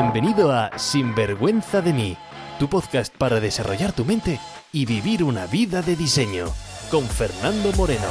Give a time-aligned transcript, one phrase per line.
[0.00, 2.16] Bienvenido a Sinvergüenza de mí,
[2.60, 4.38] tu podcast para desarrollar tu mente
[4.72, 6.46] y vivir una vida de diseño,
[6.88, 8.06] con Fernando Moreno.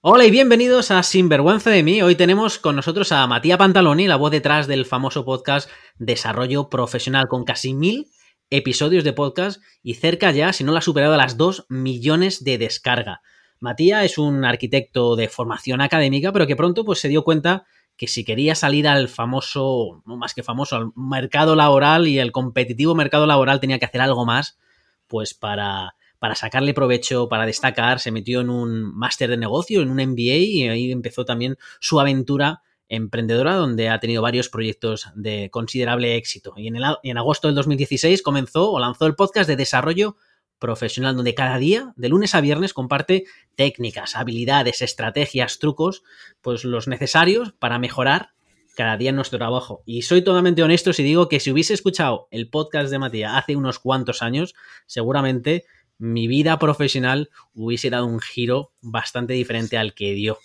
[0.00, 2.00] Hola y bienvenidos a Sinvergüenza de mí.
[2.00, 5.68] Hoy tenemos con nosotros a Matías Pantaloni, la voz detrás del famoso podcast
[5.98, 8.06] Desarrollo Profesional, con casi mil
[8.48, 12.42] episodios de podcast y cerca ya, si no la ha superado, a las 2 millones
[12.42, 13.20] de descarga.
[13.62, 17.64] Matías es un arquitecto de formación académica, pero que pronto pues, se dio cuenta
[17.96, 22.32] que si quería salir al famoso, no más que famoso, al mercado laboral y el
[22.32, 24.58] competitivo mercado laboral tenía que hacer algo más,
[25.06, 29.90] pues para, para sacarle provecho, para destacar, se metió en un máster de negocio, en
[29.90, 35.50] un MBA y ahí empezó también su aventura emprendedora donde ha tenido varios proyectos de
[35.50, 36.54] considerable éxito.
[36.56, 40.16] Y en, el, en agosto del 2016 comenzó o lanzó el podcast de desarrollo
[40.62, 43.24] profesional, donde cada día, de lunes a viernes, comparte
[43.56, 46.04] técnicas, habilidades, estrategias, trucos,
[46.40, 48.30] pues los necesarios para mejorar
[48.76, 49.82] cada día en nuestro trabajo.
[49.84, 53.56] Y soy totalmente honesto si digo que si hubiese escuchado el podcast de Matías hace
[53.56, 54.54] unos cuantos años,
[54.86, 55.64] seguramente
[55.98, 60.38] mi vida profesional hubiese dado un giro bastante diferente al que dio.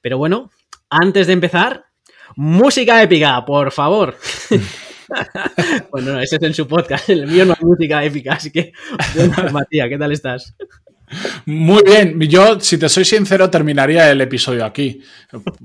[0.00, 0.50] Pero bueno,
[0.88, 1.86] antes de empezar,
[2.36, 4.16] música épica, por favor.
[5.90, 8.72] bueno, no, ese es en su podcast, el mío no es música épica, así que,
[9.52, 10.54] Matías, ¿qué tal estás?
[11.46, 15.00] Muy bien, yo, si te soy sincero, terminaría el episodio aquí,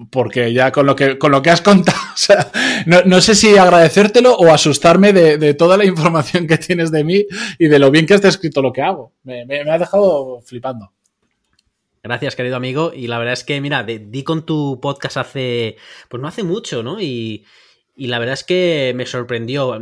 [0.09, 2.49] porque ya con lo que, con lo que has contado, o sea,
[2.85, 7.25] no, sé si agradecértelo o asustarme de, toda la información que tienes de mí
[7.59, 9.13] y de lo bien que has descrito lo que hago.
[9.23, 10.93] Me, me, me ha dejado flipando.
[12.01, 12.91] Gracias, querido amigo.
[12.93, 15.77] Y la verdad es que, mira, di con tu podcast hace,
[16.09, 16.99] pues no hace mucho, ¿no?
[17.01, 17.45] Y,
[17.95, 19.79] y la verdad es que me sorprendió.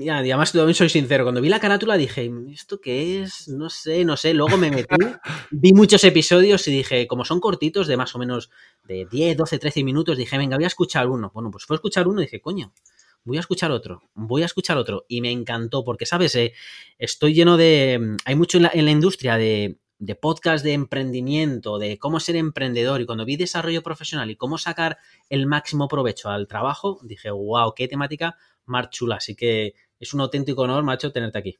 [0.00, 1.24] Y además, también soy sincero.
[1.24, 3.48] Cuando vi la carátula dije, ¿esto qué es?
[3.48, 4.34] No sé, no sé.
[4.34, 4.94] Luego me metí,
[5.50, 8.50] vi muchos episodios y dije, como son cortitos, de más o menos
[8.84, 11.30] de 10, 12, 13 minutos, dije, venga, voy a escuchar uno.
[11.32, 12.74] Bueno, pues fue a escuchar uno y dije, coño,
[13.24, 15.06] voy a escuchar otro, voy a escuchar otro.
[15.08, 16.34] Y me encantó, porque, ¿sabes?
[16.34, 16.52] Eh,
[16.98, 18.16] estoy lleno de.
[18.26, 23.06] Hay mucho en la industria de de podcast de emprendimiento, de cómo ser emprendedor, y
[23.06, 24.98] cuando vi desarrollo profesional y cómo sacar
[25.28, 28.36] el máximo provecho al trabajo, dije, wow, qué temática
[28.66, 29.16] más chula.
[29.16, 31.58] Así que es un auténtico honor, macho, tenerte aquí.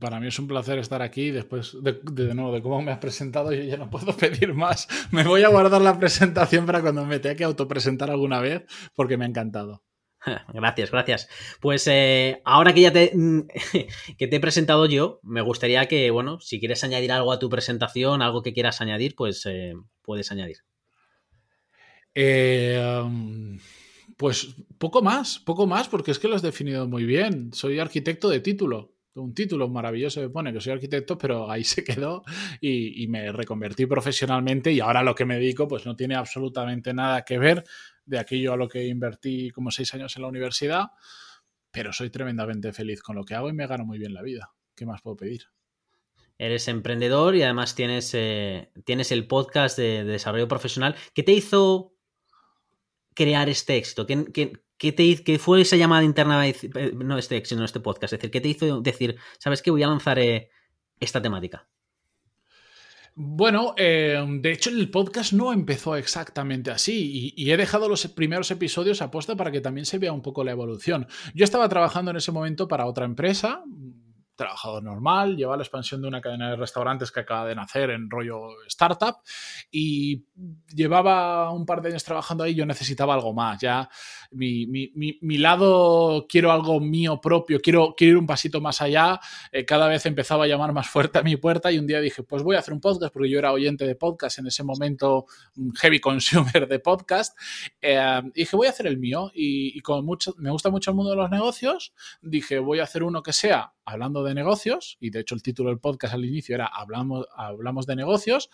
[0.00, 1.30] Para mí es un placer estar aquí.
[1.30, 4.88] Después de, de, nuevo de cómo me has presentado, yo ya no puedo pedir más.
[5.10, 9.16] Me voy a guardar la presentación para cuando me tenga que autopresentar alguna vez, porque
[9.16, 9.82] me ha encantado.
[10.52, 11.28] Gracias, gracias.
[11.60, 13.12] Pues eh, ahora que ya te,
[14.18, 17.48] que te he presentado yo, me gustaría que, bueno, si quieres añadir algo a tu
[17.48, 20.58] presentación, algo que quieras añadir, pues eh, puedes añadir.
[22.14, 23.00] Eh,
[24.16, 27.52] pues poco más, poco más, porque es que lo has definido muy bien.
[27.52, 28.94] Soy arquitecto de título.
[29.14, 32.22] Un título maravilloso me pone que soy arquitecto, pero ahí se quedó
[32.60, 36.94] y, y me reconvertí profesionalmente y ahora lo que me dedico pues no tiene absolutamente
[36.94, 37.64] nada que ver
[38.04, 40.86] de aquello a lo que invertí como seis años en la universidad,
[41.70, 44.52] pero soy tremendamente feliz con lo que hago y me gano muy bien la vida.
[44.74, 45.44] ¿Qué más puedo pedir?
[46.38, 50.96] Eres emprendedor y además tienes, eh, tienes el podcast de, desarrollo profesional.
[51.12, 51.94] ¿Qué te hizo
[53.14, 54.06] crear este éxito?
[54.06, 56.48] ¿Qué, te, fue esa llamada interna?
[56.48, 58.14] Eh, no este éxito, no este podcast.
[58.14, 60.48] Es decir, ¿qué te hizo decir, sabes que voy a lanzar eh,
[60.98, 61.68] esta temática?
[63.14, 68.50] Bueno, eh, de hecho el podcast no empezó exactamente así y, he dejado los primeros
[68.50, 71.06] episodios a puesta para que también se vea un poco la evolución.
[71.34, 73.62] Yo estaba trabajando en ese momento para otra empresa,
[74.40, 78.08] trabajador normal, lleva la expansión de una cadena de restaurantes que acaba de nacer en
[78.08, 79.16] rollo startup
[79.70, 80.24] y
[80.74, 83.86] llevaba un par de años trabajando ahí, yo necesitaba algo más, ya
[84.30, 89.20] mi, mi, mi, lado quiero algo mío propio, quiero, quiero ir un pasito más allá,
[89.52, 92.22] eh, cada vez empezaba a llamar más fuerte a mi puerta y un día dije,
[92.22, 95.26] pues voy a hacer un podcast porque yo era oyente de podcast en ese momento,
[95.80, 97.38] heavy consumer de podcast,
[97.82, 100.96] eh, dije voy a hacer el mío y, y como mucho, me gusta mucho el
[100.96, 105.10] mundo de los negocios, dije voy a hacer uno que sea hablando de negocios, y
[105.10, 108.50] de hecho el título del podcast al inicio era Hablamos, hablamos de negocios,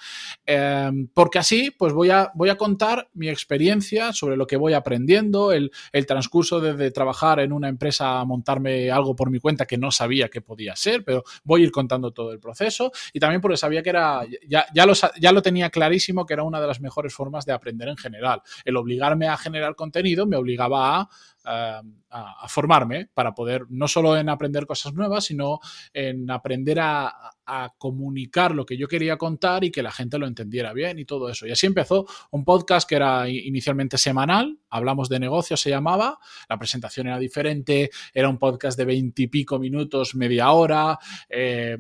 [0.47, 4.72] eh, porque así pues voy a, voy a contar mi experiencia sobre lo que voy
[4.72, 9.66] aprendiendo, el, el, transcurso desde trabajar en una empresa a montarme algo por mi cuenta
[9.66, 13.21] que no sabía que podía ser, pero voy a ir contando todo el proceso, y
[13.21, 16.60] también porque sabía que era, ya, ya, lo, ya lo tenía clarísimo que era una
[16.60, 18.42] de las mejores formas de aprender en general.
[18.65, 21.09] El obligarme a generar contenido me obligaba a
[21.47, 25.60] a, formarme para poder no solo en aprender cosas nuevas, sino
[25.93, 30.27] en aprender a, a, comunicar lo que yo quería contar y que la gente lo
[30.27, 31.47] entendiera bien y todo eso.
[31.47, 36.59] Y así empezó un podcast que era inicialmente semanal, hablamos de negocios, se llamaba, la
[36.59, 40.98] presentación era diferente, era un podcast de veintipico minutos, media hora,
[41.28, 41.77] eh,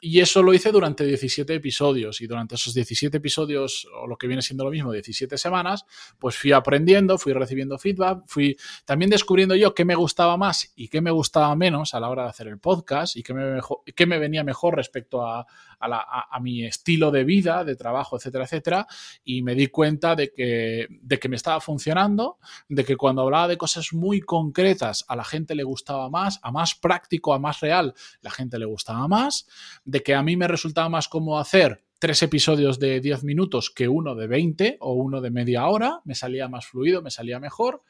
[0.00, 4.26] y eso lo hice durante 17 episodios y durante esos 17 episodios, o lo que
[4.26, 5.84] viene siendo lo mismo, 17 semanas,
[6.18, 10.88] pues fui aprendiendo, fui recibiendo feedback, fui también descubriendo yo qué me gustaba más y
[10.88, 13.60] qué me gustaba menos a la hora de hacer el podcast y qué me,
[13.94, 15.46] qué me venía mejor respecto a,
[15.80, 18.86] a, mi estilo de vida, de trabajo, etcétera, etcétera,
[19.24, 22.38] y me di cuenta de que, de que me estaba funcionando,
[22.68, 26.50] de que cuando hablaba de cosas muy concretas a la gente le gustaba más, a
[26.50, 29.46] más práctico, a más real, la gente le gustaba más,
[29.84, 33.86] de que a mí me resultaba más cómodo hacer tres episodios de 10 minutos que
[33.86, 37.82] uno de 20 o uno de media hora, me salía más fluido, me salía mejor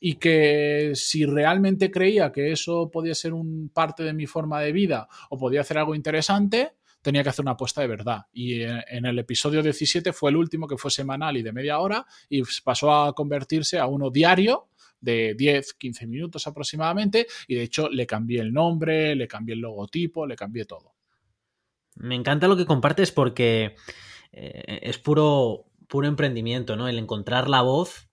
[0.00, 4.72] y que si realmente creía que eso podía ser un parte de mi forma de
[4.72, 6.72] vida o podía hacer algo interesante,
[7.06, 8.26] tenía que hacer una apuesta de verdad.
[8.32, 12.04] Y en, el episodio 17 fue el último que fue semanal y de media hora
[12.28, 14.70] y pasó a convertirse a uno diario
[15.00, 19.60] de 10, 15 minutos aproximadamente y de hecho le cambié el nombre, le cambié el
[19.60, 20.94] logotipo, le cambié todo.
[21.94, 23.76] Me encanta lo que compartes porque
[24.32, 26.88] eh, es puro, puro emprendimiento, ¿no?
[26.88, 28.05] El encontrar la voz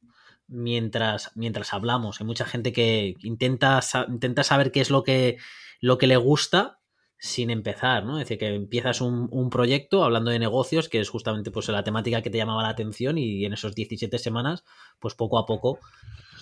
[0.53, 2.21] mientras, mientras hablamos.
[2.21, 5.37] Hay mucha gente que intenta, intenta saber qué es lo que,
[5.81, 6.79] lo que le gusta
[7.17, 8.19] sin empezar, ¿no?
[8.19, 12.21] Es decir, que empiezas un, proyecto hablando de negocios, que es justamente pues, la temática
[12.21, 14.63] que te llamaba la atención y en esos 17 semanas,
[14.99, 15.79] pues poco a poco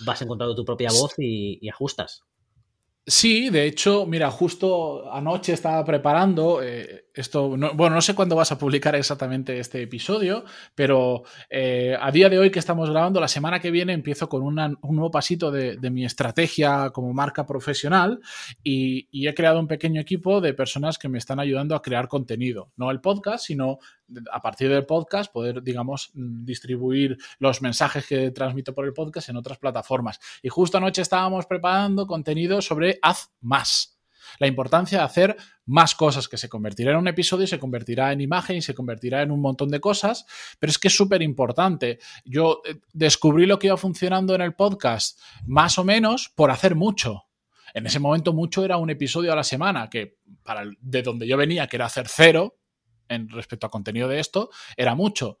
[0.04, 2.24] vas encontrando tu propia voz y ajustas.
[3.04, 7.48] Sí, de hecho, mira, justo anoche estaba preparando eh, esto.
[7.48, 10.44] bueno, no sé cuándo vas a publicar exactamente este episodio,
[10.74, 14.42] pero eh, a día de hoy que estamos grabando, la semana que viene empiezo con
[14.42, 18.20] un nuevo pasito de, mi estrategia como marca profesional
[18.62, 22.08] y, y, he creado un pequeño equipo de personas que me están ayudando a crear
[22.08, 22.70] contenido.
[22.76, 23.78] No el podcast, sino
[24.30, 29.36] a partir del podcast poder, digamos, distribuir los mensajes que transmito por el podcast en
[29.36, 30.18] otras plataformas.
[30.42, 33.91] Y justo anoche estábamos preparando contenido sobre haz más.
[34.38, 35.36] La importancia de hacer
[35.66, 39.22] más cosas, que se convertirá en un episodio, se convertirá en imagen y se convertirá
[39.22, 40.26] en un montón de cosas,
[40.58, 41.98] pero es que es súper importante.
[42.24, 46.74] Yo eh, descubrí lo que iba funcionando en el podcast más o menos por hacer
[46.74, 47.24] mucho.
[47.74, 51.36] En ese momento mucho era un episodio a la semana, que para de donde yo
[51.36, 52.58] venía, que era hacer cero,
[53.08, 55.38] en respecto a contenido de esto, era mucho.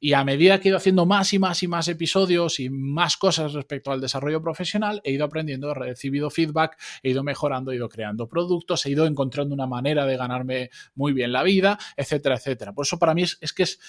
[0.00, 3.16] Y a medida que he ido haciendo más y más y más episodios y más
[3.16, 7.76] cosas respecto al desarrollo profesional, he ido aprendiendo, he recibido feedback, he ido mejorando, he
[7.76, 12.36] ido creando productos, he ido encontrando una manera de ganarme muy bien la vida, etcétera,
[12.36, 12.72] etcétera.
[12.72, 13.80] Por eso para mí es, que es,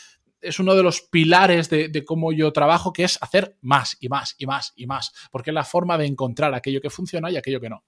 [0.42, 4.10] es uno de los pilares de, de, cómo yo trabajo, que es hacer más y
[4.10, 7.38] más y más y más, porque es la forma de encontrar aquello que funciona y
[7.38, 7.84] aquello que no.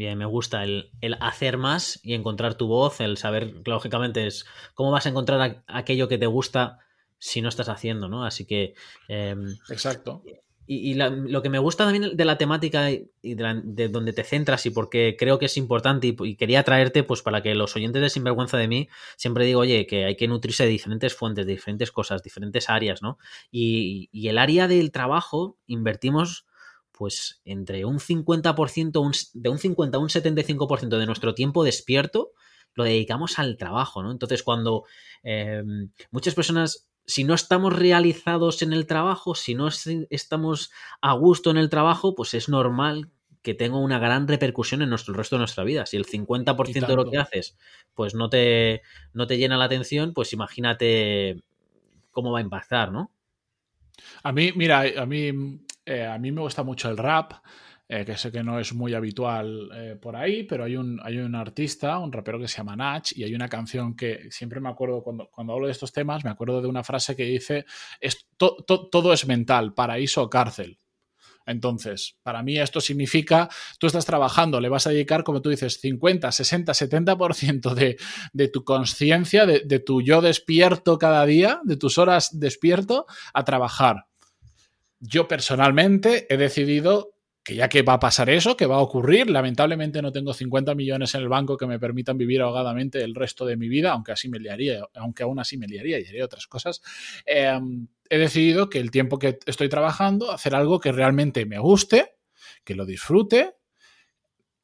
[0.00, 0.88] Bien, me gusta el,
[1.20, 6.08] hacer más y encontrar tu voz, el saber, lógicamente, es cómo vas a encontrar aquello
[6.08, 6.78] que te gusta
[7.18, 8.24] si no estás haciendo, ¿no?
[8.24, 8.72] Así que...
[9.08, 10.22] Em, Exacto.
[10.66, 14.70] Y, lo que me gusta también de la temática y de, donde te centras y
[14.70, 18.56] porque creo que es importante y, quería traerte, pues para que los oyentes de Sinvergüenza
[18.56, 18.88] de mí,
[19.18, 23.02] siempre digo, oye, que hay que nutrirse de diferentes fuentes, de diferentes cosas, diferentes áreas,
[23.02, 23.18] ¿no?
[23.50, 26.46] Y, y el área del trabajo invertimos
[27.00, 32.32] pues entre un 50%, de un 50 a un 75% de nuestro tiempo despierto
[32.74, 34.12] lo dedicamos al trabajo, ¿no?
[34.12, 34.84] Entonces, cuando
[35.22, 39.68] em, muchas personas, si no estamos realizados en el trabajo, si no
[40.10, 43.08] estamos a gusto en el trabajo, pues es normal
[43.40, 45.86] que tenga una gran repercusión en nuestro, el resto de nuestra vida.
[45.86, 47.56] Si el 50% de lo que haces,
[47.94, 48.82] pues no te,
[49.14, 51.42] no te llena la atención, pues imagínate
[52.10, 53.10] cómo va a impactar, ¿no?
[54.22, 57.32] A mí, mira, a mí eh, a mí me gusta mucho el rap,
[57.92, 61.18] eh, que sé que no es muy habitual eh, por ahí, pero hay un, hay
[61.18, 64.68] un artista, un rapero que se llama Nach, y hay una canción que siempre me
[64.68, 67.64] acuerdo cuando, cuando hablo de estos temas, me acuerdo de una frase que dice,
[68.00, 70.78] es, todo es mental, paraíso o cárcel.
[71.46, 73.48] Entonces, para mí esto significa,
[73.80, 77.96] tú estás trabajando, le vas a dedicar, como tú dices, 50, 60, 70% de,
[78.32, 83.44] de tu conciencia, de, de tu yo despierto cada día, de tus horas despierto, a
[83.44, 84.09] trabajar
[85.00, 89.30] yo personalmente he decidido que ya que va a pasar eso, que va a ocurrir,
[89.30, 93.46] lamentablemente no tengo 50 millones en el banco que me permitan vivir ahogadamente el resto
[93.46, 96.46] de mi vida, aunque así me liaría, aunque aún así me liaría y haría otras
[96.46, 96.82] cosas.
[97.24, 102.16] Em, he decidido que el tiempo que estoy trabajando, hacer algo que realmente me guste,
[102.62, 103.54] que lo disfrute,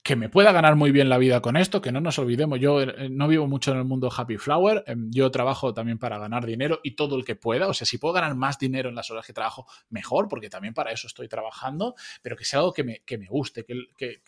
[0.06, 2.80] que me pueda ganar muy bien la vida con esto, que no nos olvidemos, yo
[2.80, 6.46] eh, no vivo mucho en el mundo Happy Flower, em, yo trabajo también para ganar
[6.46, 9.10] dinero y todo el que pueda, o sea, si puedo ganar más dinero en las
[9.10, 12.84] horas que trabajo, mejor, porque también para eso estoy trabajando, pero que sea algo que
[12.84, 14.22] me, que me guste, que, que,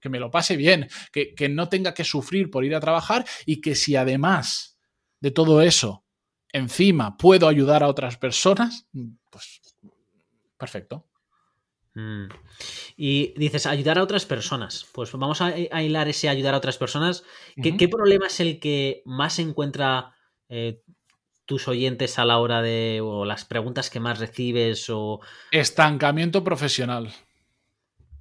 [0.00, 3.24] que, me lo pase bien, que, que no tenga que sufrir por ir a trabajar
[3.46, 4.80] y que si además
[5.20, 6.04] de todo eso,
[6.52, 8.88] encima puedo ayudar a otras personas,
[9.30, 9.60] pues
[10.58, 11.06] perfecto.
[11.94, 12.28] Mm.
[12.96, 14.86] Y dices, ayudar a otras personas.
[14.92, 17.24] Pues vamos a, hilar ese ayudar a otras personas.
[17.60, 20.14] ¿Qué, problema es el que más encuentra
[20.48, 20.82] eh,
[21.46, 23.00] tus oyentes a la hora de.
[23.02, 24.88] o las preguntas que más recibes?
[24.90, 25.20] o
[25.50, 27.12] Estancamiento profesional.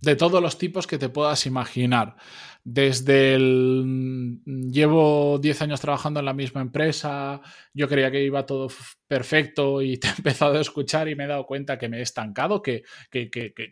[0.02, 2.16] De todos los tipos que te puedas imaginar.
[2.64, 4.40] Desde el.
[4.46, 7.42] Llevo 10 años trabajando en la misma empresa.
[7.74, 8.70] Yo creía que iba todo
[9.10, 12.02] perfecto y te he empezado a escuchar y me he dado cuenta que me he
[12.02, 12.84] estancado, que,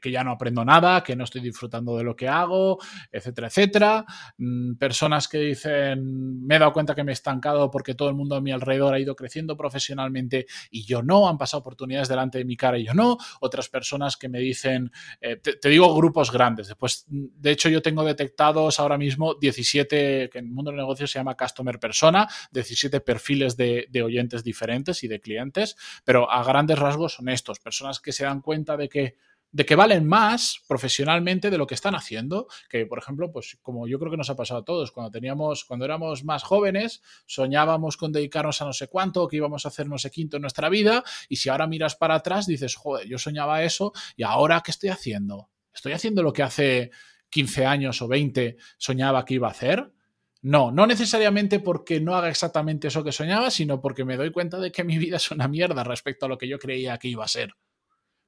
[0.03, 2.79] ya no aprendo nada, que no estoy disfrutando de lo que hago,
[3.11, 4.05] etcétera, etcétera.
[4.37, 8.15] Mm, personas que dicen, me he dado cuenta que me he estancado porque todo el
[8.15, 12.39] mundo a mi alrededor ha ido creciendo profesionalmente y yo no, han pasado oportunidades delante
[12.39, 13.17] de mi cara y yo no.
[13.39, 14.91] Otras personas que me dicen,
[15.21, 20.39] eh, te, digo grupos grandes, después, de hecho yo tengo detectados ahora mismo 17, que
[20.39, 25.03] en el mundo del negocio se llama Customer Persona, 17 perfiles de, de oyentes diferentes
[25.03, 28.89] y de clientes, pero a grandes rasgos son estos, personas que se dan cuenta de
[28.89, 29.15] que
[29.51, 33.87] de que valen más profesionalmente de lo que están haciendo, que por ejemplo, pues como
[33.87, 37.97] yo creo que nos ha pasado a todos, cuando teníamos, cuando éramos más jóvenes, soñábamos
[37.97, 40.69] con dedicarnos a no sé cuánto, que íbamos a hacer no sé quinto en nuestra
[40.69, 44.71] vida, y si ahora miras para atrás, dices, joder, yo soñaba eso, y ahora ¿qué
[44.71, 45.49] estoy haciendo?
[45.73, 46.91] ¿Estoy haciendo lo que hace
[47.29, 49.91] 15 años o 20 soñaba que iba a hacer?
[50.41, 54.59] No, no necesariamente porque no haga exactamente eso que soñaba, sino porque me doy cuenta
[54.59, 57.25] de que mi vida es una mierda respecto a lo que yo creía que iba
[57.25, 57.53] a ser.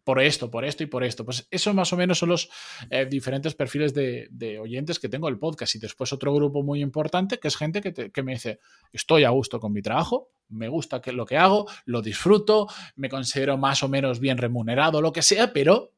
[0.04, 1.24] Por esto, por esto y por esto.
[1.24, 2.50] Pues eso más o menos son los
[2.90, 5.76] eh, diferentes perfiles de, oyentes que tengo el podcast.
[5.76, 8.60] Y después otro grupo muy importante que es gente que, me dice,
[8.92, 13.58] estoy a gusto con mi trabajo, me gusta lo que hago, lo disfruto, me considero
[13.58, 15.94] más o menos bien remunerado, lo que sea, pero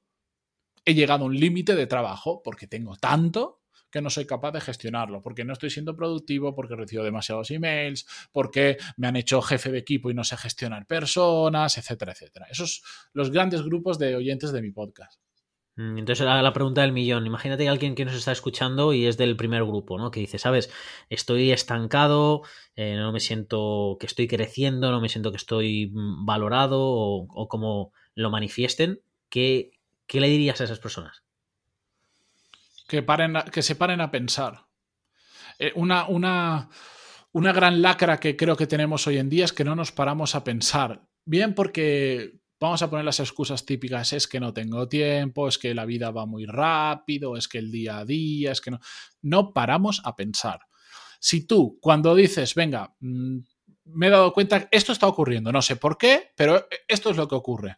[0.83, 3.60] he llegado a un límite de trabajo porque tengo tanto
[3.91, 8.07] que no soy capaz de gestionarlo, porque no estoy siendo productivo, porque recibo demasiados emails,
[8.31, 12.47] porque me han hecho jefe de equipo y no sé gestionar personas, etcétera, etcétera.
[12.49, 12.83] Esos
[13.13, 15.21] los grandes grupos de oyentes de mi podcast.
[15.75, 17.25] Mm, entonces, la, pregunta del millón.
[17.25, 20.11] Imagínate que alguien que nos está escuchando y es del primer grupo, ¿no?
[20.11, 20.69] Que dice, sabes,
[21.09, 22.41] estoy estancado,
[22.75, 27.47] eh, no me siento que estoy creciendo, no me siento que estoy mm, valorado o,
[27.47, 29.01] como lo manifiesten.
[29.29, 29.71] ¿Qué,
[30.07, 31.23] ¿Qué le dirías a esas personas?
[32.91, 34.67] Que, paren que se paren a pensar.
[35.57, 36.69] Eh, una, una,
[37.31, 40.35] una gran lacra que creo que tenemos hoy en día es que no nos paramos
[40.35, 41.07] a pensar.
[41.23, 45.73] Bien porque vamos a poner las excusas típicas, es que no tengo tiempo, es que
[45.73, 48.79] la vida va muy rápido, es que el día a día, es que no...
[49.21, 50.59] No paramos a pensar.
[51.21, 53.37] Si tú, cuando dices, venga, mm,
[53.85, 57.29] me he dado cuenta, esto está ocurriendo, no sé por qué, pero esto es lo
[57.29, 57.77] que ocurre.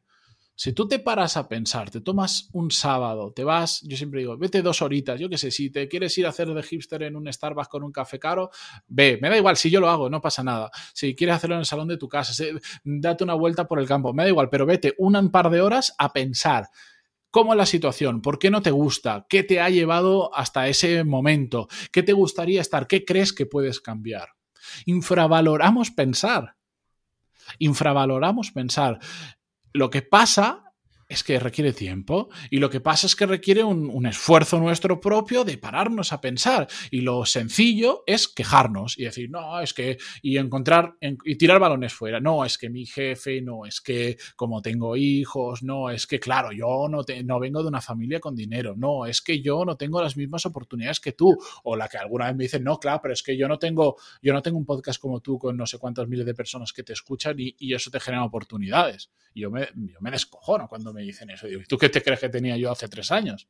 [0.56, 4.38] Si tú te paras a pensar, te tomas un sábado, te vas, yo siempre digo,
[4.38, 7.16] vete dos horitas, yo qué sé, si te quieres ir a hacer de hipster en
[7.16, 8.52] un Starbucks con un café caro,
[8.88, 10.70] ve, me da igual, si yo lo hago, no pasa nada.
[10.94, 12.32] Si quieres hacerlo en el salón de tu casa,
[12.84, 15.96] date una vuelta por el campo, me da igual, pero vete un par de horas
[15.98, 16.68] a pensar.
[17.32, 18.22] ¿Cómo es la situación?
[18.22, 19.26] ¿Por qué no te gusta?
[19.28, 21.68] ¿Qué te ha llevado hasta ese momento?
[21.92, 22.86] ¿Qué te gustaría estar?
[22.86, 24.30] ¿Qué crees que puedes cambiar?
[24.86, 26.58] Infravaloramos pensar.
[27.58, 29.00] Infravaloramos pensar.
[29.74, 30.63] Lo que pasa
[31.08, 35.44] es que requiere tiempo y lo que pasa es que requiere un, esfuerzo nuestro propio
[35.46, 36.68] de pararnos a pensar.
[36.92, 41.94] Y lo sencillo es quejarnos y decir, no, es que, y encontrar, y tirar balones
[41.94, 46.20] fuera, no, es que mi jefe, no, es que como tengo hijos, no, es que
[46.20, 49.78] claro, yo no, no vengo de una familia con dinero, no, es que yo no
[49.78, 53.00] tengo las mismas oportunidades que tú, o la que alguna vez me dicen, no, claro,
[53.02, 55.66] pero es que yo no tengo, yo no tengo un podcast como tú con no
[55.66, 59.12] sé cuántas miles de personas que te escuchan y, y eso te genera oportunidades.
[59.34, 61.48] Y yo me, yo me descojono cuando me dicen eso.
[61.48, 63.48] Digo, ¿y tú qué te crees que tenía yo hace tres años?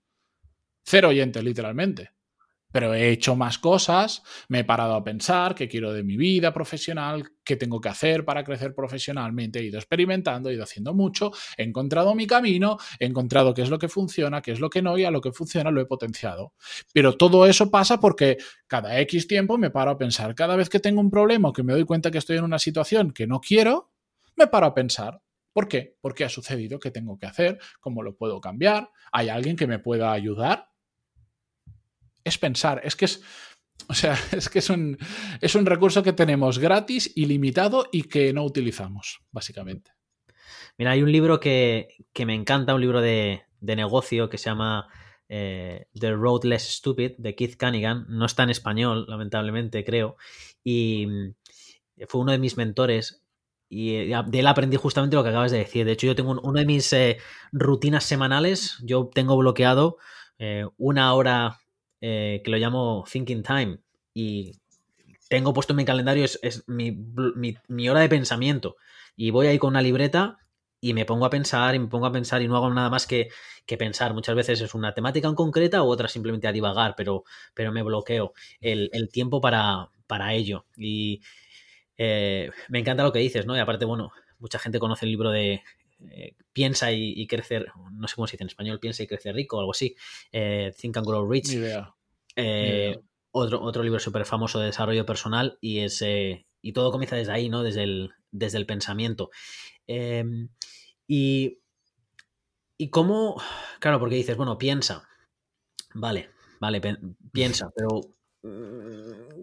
[0.84, 2.12] Cero oyentes, literalmente.
[2.74, 6.52] Pero he hecho más cosas, me he parado a pensar qué quiero de mi vida
[6.52, 9.60] profesional, qué tengo que hacer para crecer profesionalmente.
[9.60, 13.70] He ido experimentando, he ido haciendo mucho, he encontrado mi camino, he encontrado qué es
[13.70, 15.86] lo que funciona, qué es lo que no, y a lo que funciona lo he
[15.86, 16.54] potenciado.
[16.92, 20.34] Pero todo eso pasa porque cada X tiempo me paro a pensar.
[20.34, 22.58] Cada vez que tengo un problema o que me doy cuenta que estoy en una
[22.58, 23.92] situación que no quiero,
[24.36, 25.22] me paro a pensar.
[25.54, 25.98] ¿Por qué?
[26.02, 27.60] Porque ha sucedido, ¿qué tengo que hacer?
[27.80, 28.90] ¿Cómo lo puedo cambiar?
[29.12, 30.72] ¿Hay alguien que me pueda ayudar?
[32.24, 33.22] Es pensar, es que es,
[33.88, 34.98] o sea, es que es un,
[35.40, 39.92] es un recurso que tenemos gratis, ilimitado y que no utilizamos, básicamente.
[40.78, 41.90] Mira, hay un libro que,
[42.26, 44.88] me encanta, un libro de, negocio que se llama
[45.28, 48.06] The Road Less Stupid de Keith Cunningham.
[48.10, 50.18] No está en español, lamentablemente, creo.
[50.64, 51.36] Y mm,
[52.08, 53.23] fue uno de mis mentores
[53.74, 55.86] y de él aprendí justamente lo que acabas de decir.
[55.86, 56.96] De hecho, yo tengo una de mis
[57.52, 59.98] rutinas semanales, yo tengo bloqueado
[60.78, 61.60] una hora
[62.00, 63.80] que lo llamo Thinking Time
[64.14, 64.54] y
[65.34, 68.76] tengo puesto en mi calendario, es, mi, hora de pensamiento.
[69.16, 70.38] Y voy ahí con una libreta
[70.80, 73.08] y me pongo a pensar y me pongo a pensar y no hago nada más
[73.08, 73.30] que,
[73.80, 74.14] pensar.
[74.14, 77.24] Muchas veces es una temática en concreta u otra simplemente a divagar, pero,
[77.56, 80.68] pero me bloqueo el, tiempo para, para, ello.
[80.78, 81.22] Y
[82.06, 83.56] eh, me encanta lo que dices, ¿no?
[83.56, 85.64] Y aparte, bueno, mucha gente conoce el libro de
[86.10, 89.56] eh, Piensa y, crecer, no sé cómo se dice en español, Piensa y crece rico
[89.56, 89.96] o algo así.
[90.34, 91.54] Eh, Think and Grow Rich.
[91.54, 91.96] idea
[93.36, 97.50] otro, otro libro súper famoso de desarrollo personal y, es, y todo comienza desde ahí,
[97.50, 97.64] ¿no?
[97.64, 99.32] Desde el, desde el pensamiento.
[99.88, 100.50] Em,
[101.08, 101.60] y,
[102.78, 103.42] y cómo,
[103.80, 105.08] claro, porque dices, bueno, piensa,
[105.96, 106.30] vale,
[106.60, 106.82] vale,
[107.32, 108.02] piensa, pero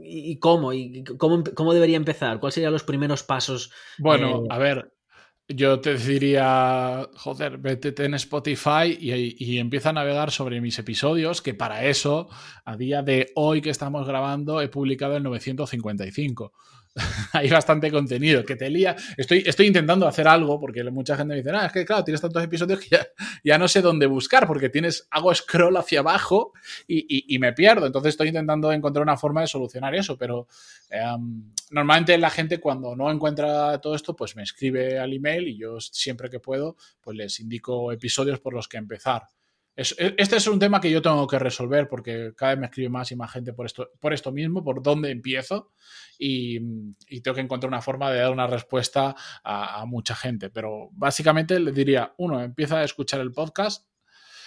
[0.02, 0.72] ¿y cómo?
[0.72, 2.40] ¿Y cómo, cómo debería empezar?
[2.40, 3.72] ¿Cuáles serían los primeros pasos?
[3.98, 4.92] Bueno, eh, a ver,
[5.52, 11.54] yo te diría, joder, vete en Spotify y, empieza a navegar sobre mis episodios, que
[11.54, 12.28] para eso,
[12.64, 16.52] a día de hoy que estamos grabando, he publicado el 955.
[17.32, 18.96] hay bastante contenido que te lía.
[19.16, 22.20] Estoy, estoy intentando hacer algo porque mucha gente me dice, ah, es que claro, tienes
[22.20, 22.98] tantos episodios que
[23.44, 26.52] ya, no sé dónde buscar porque tienes, hago scroll hacia abajo
[26.86, 27.86] y, me pierdo.
[27.86, 30.46] Entonces estoy intentando encontrar una forma de solucionar eso, pero
[30.90, 35.56] em, normalmente la gente cuando no encuentra todo esto, pues me escribe al email y
[35.56, 39.22] yo siempre que puedo, pues les indico episodios por los que empezar.
[39.76, 42.88] E, este es un tema que yo tengo que resolver porque cada vez me escribe
[42.88, 45.72] más y más gente por esto, por esto mismo, por dónde empiezo
[46.18, 46.58] y,
[47.22, 50.50] tengo que encontrar una forma de dar una respuesta a, mucha gente.
[50.50, 53.86] Pero básicamente le diría, uno, empieza a escuchar el podcast,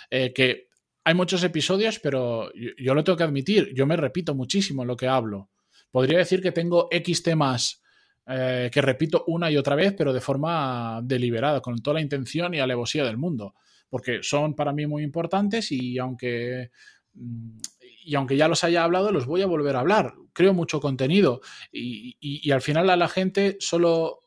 [0.09, 0.69] eh, que
[1.03, 5.07] hay muchos episodios, pero yo, lo tengo que admitir, yo me repito muchísimo lo que
[5.07, 5.49] hablo.
[5.91, 7.81] Podría decir que tengo X temas
[8.25, 12.53] eh, que repito una y otra vez, pero de forma deliberada, con toda la intención
[12.53, 13.55] y alevosía del mundo
[13.93, 16.71] porque son para mí muy importantes y aunque,
[17.13, 17.59] mm,
[18.05, 20.15] y aunque ya los haya hablado, los voy a volver a hablar.
[20.33, 24.21] Creo mucho contenido y, al final a la gente solo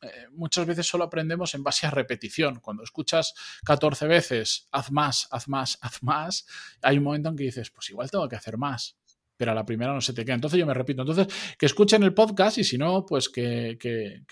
[0.00, 2.58] eh, muchas veces solo aprendemos en base a repetición.
[2.58, 3.32] Cuando escuchas
[3.64, 6.44] 14 veces, haz más, haz más, haz más,
[6.82, 8.96] hay un momento en que dices, pues igual tengo que hacer más
[9.42, 10.36] pero a la primera no se te queda.
[10.36, 11.02] Entonces yo me repito.
[11.02, 11.26] Entonces,
[11.58, 13.76] que escuchen el podcast y si no, pues que,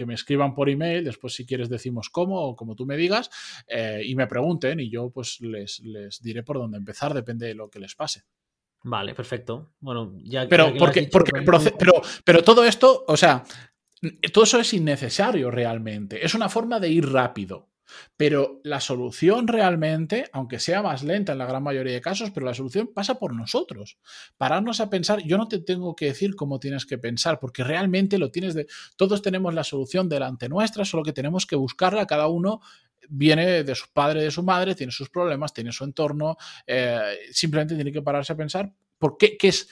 [0.06, 3.28] me escriban por email, después si quieres decimos cómo o como tú me digas,
[3.66, 7.56] eh, y me pregunten y yo pues les, les diré por dónde empezar, depende de
[7.56, 8.22] lo que les pase.
[8.84, 9.72] Vale, perfecto.
[9.80, 10.46] Bueno, ya.
[10.48, 11.32] Pero, porque, porque,
[11.76, 13.42] pero, pero todo esto, o sea,
[14.32, 16.24] todo eso es innecesario realmente.
[16.24, 17.69] Es una forma de ir rápido.
[18.16, 22.46] Pero la solución realmente, aunque sea más lenta en la gran mayoría de casos, pero
[22.46, 23.98] la solución pasa por nosotros.
[24.36, 28.18] Pararnos a pensar, yo no te tengo que decir cómo tienes que pensar, porque realmente
[28.18, 28.66] lo tienes de...
[28.96, 32.60] Todos tenemos la solución delante nuestra, solo que tenemos que buscarla, cada uno
[33.08, 37.00] viene de su padre, de su madre, tiene sus problemas, tiene su entorno, eh,
[37.32, 39.68] simplemente tiene que pararse a pensar por qué, qué es,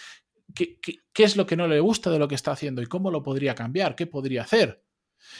[0.54, 3.10] qué, qué es lo que no le gusta de lo que está haciendo y cómo
[3.10, 4.87] lo podría cambiar, qué podría hacer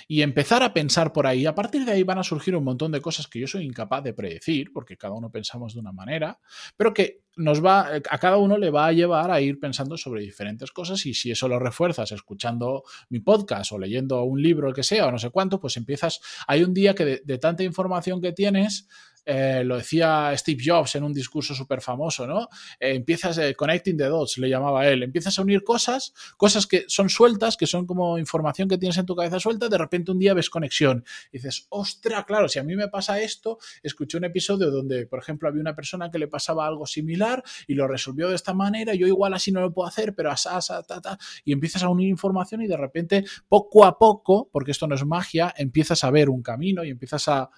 [0.07, 1.47] y empezar a pensar por ahí.
[1.47, 4.03] A partir de ahí van a surgir un montón de cosas que yo soy incapaz
[4.03, 6.39] de predecir, porque cada uno pensamos de una manera,
[6.77, 10.23] pero que nos va, a cada uno le va a llevar a ir pensando sobre
[10.23, 14.83] diferentes cosas y si eso lo refuerzas escuchando mi podcast o leyendo un libro, que
[14.83, 18.33] sea, o no sé cuánto, pues empiezas, hay un día que de tanta información que
[18.33, 18.89] tienes,
[19.31, 22.49] eh, lo decía Steve Jobs en un discurso súper famoso, ¿no?
[22.81, 26.87] Eh, empiezas, eh, connecting the dots, le llamaba él, empiezas a unir cosas, cosas que
[26.89, 30.19] son sueltas, que son como información que tienes en tu cabeza suelta, de repente un
[30.19, 31.05] día ves conexión.
[31.31, 35.19] Y dices, ostra, claro, si a mí me pasa esto, escuché un episodio donde, por
[35.19, 38.95] ejemplo, había una persona que le pasaba algo similar y lo resolvió de esta manera,
[38.95, 42.09] yo igual así no lo puedo hacer, pero así, ta, ta, y empiezas a unir
[42.09, 46.31] información y de repente, poco a poco, porque esto no es magia, empiezas a ver
[46.31, 47.51] un camino y empiezas a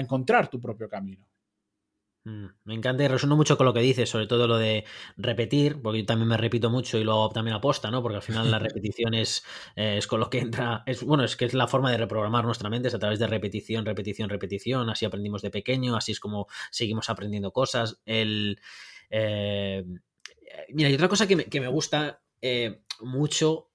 [0.00, 1.26] encontrar tu propio camino.
[2.24, 4.84] Mm, me encanta y resueno mucho con lo que dices, sobre todo lo de
[5.16, 8.02] repetir, porque yo también me repito mucho y lo hago también aposta, ¿no?
[8.02, 9.44] Porque al final la repetición es,
[9.76, 12.68] es, con lo que entra, es bueno, es que es la forma de reprogramar nuestra
[12.68, 16.48] mente, es a través de repetición, repetición, repetición, así aprendimos de pequeño, así es como
[16.70, 18.00] seguimos aprendiendo cosas.
[18.04, 18.60] El,
[19.10, 19.84] eh,
[20.70, 23.70] mira, y otra cosa que me, gusta eh, mucho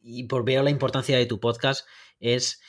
[0.00, 1.86] y por ver la importancia de tu podcast
[2.18, 2.60] es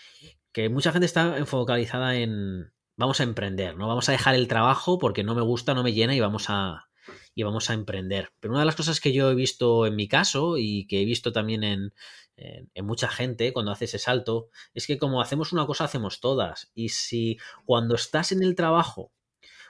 [0.51, 2.71] que mucha gente está focalizada en
[3.03, 3.87] vamos a emprender, ¿no?
[3.87, 6.89] Vamos a dejar el trabajo porque no me gusta, no me llena y vamos a
[7.35, 8.31] y vamos a emprender.
[8.39, 11.05] Pero una de las cosas que yo he visto en mi caso y que he
[11.05, 11.93] visto también en,
[12.37, 16.71] en, mucha gente cuando hace ese salto es que como hacemos una cosa hacemos todas
[16.73, 19.11] y si cuando estás en el trabajo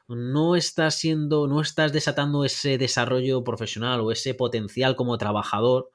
[0.07, 5.89] no estás siendo, no estás desatando ese desarrollo profesional o ese potencial como trabajador,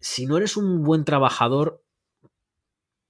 [0.00, 1.82] si no eres un buen trabajador,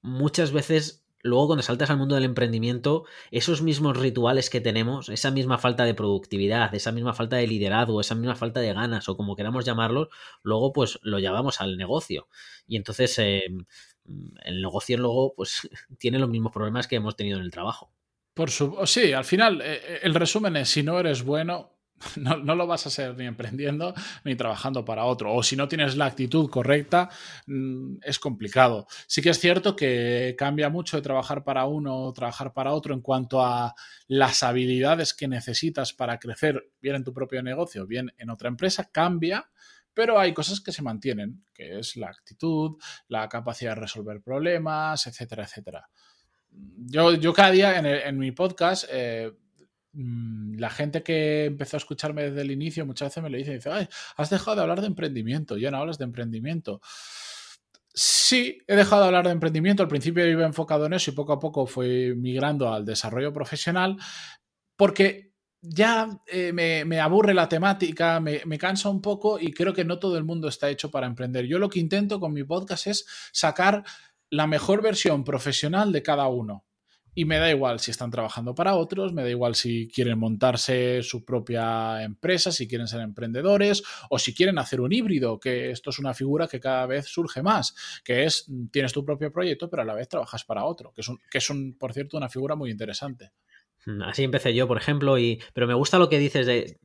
[0.02, 5.30] muchas veces luego cuando saltas al mundo del emprendimiento, esos mismos rituales que tenemos, esa
[5.30, 9.16] misma falta de productividad, esa misma falta de liderazgo, esa misma falta de ganas o
[9.16, 10.08] como queramos llamarlos,
[10.42, 12.28] luego pues lo llevamos al negocio.
[12.66, 13.44] Y entonces eh,
[14.44, 17.92] el negocio luego pues tiene los mismos problemas que hemos tenido en el trabajo.
[18.34, 21.75] Por su, sí, al final eh, eh, el resumen es, si no eres bueno,
[22.16, 25.34] no, lo vas a ser ni emprendiendo ni trabajando para otro.
[25.34, 27.08] O si no tienes la actitud correcta,
[27.46, 28.86] mm, es complicado.
[29.06, 32.94] Sí que es cierto que cambia mucho de trabajar para uno o trabajar para otro
[32.94, 33.74] en cuanto a
[34.08, 38.88] las habilidades que necesitas para crecer bien en tu propio negocio, bien en otra empresa,
[38.90, 39.48] cambia.
[39.94, 42.76] Pero hay cosas que se mantienen, que es la actitud,
[43.08, 45.88] la capacidad de resolver problemas, etcétera, etcétera
[46.78, 49.32] yo, yo cada día en, mi podcast, eh,
[49.96, 53.70] la gente que empezó a escucharme desde el inicio muchas veces me lo dice, dice,
[53.70, 56.80] Ay, has dejado de hablar de emprendimiento, ya no hablas de emprendimiento.
[57.94, 59.82] Sí, he dejado de hablar de emprendimiento.
[59.82, 63.96] Al principio iba enfocado en eso y poco a poco fui migrando al desarrollo profesional
[64.76, 65.32] porque
[65.62, 69.98] ya eh, me, aburre la temática, me, me, cansa un poco y creo que no
[69.98, 71.46] todo el mundo está hecho para emprender.
[71.46, 73.82] Yo lo que intento con mi podcast es sacar
[74.28, 76.65] la mejor versión profesional de cada uno.
[77.18, 81.02] Y me da igual si están trabajando para otros, me da igual si quieren montarse
[81.02, 85.88] su propia empresa, si quieren ser emprendedores o si quieren hacer un híbrido, que esto
[85.88, 87.74] es una figura que cada vez surge más,
[88.04, 91.08] que es tienes tu propio proyecto pero a la vez trabajas para otro, que es,
[91.08, 93.32] un, que es un, por cierto, una figura muy interesante.
[93.86, 96.78] Mm, así empecé yo, por ejemplo, y, pero me gusta lo que dices de,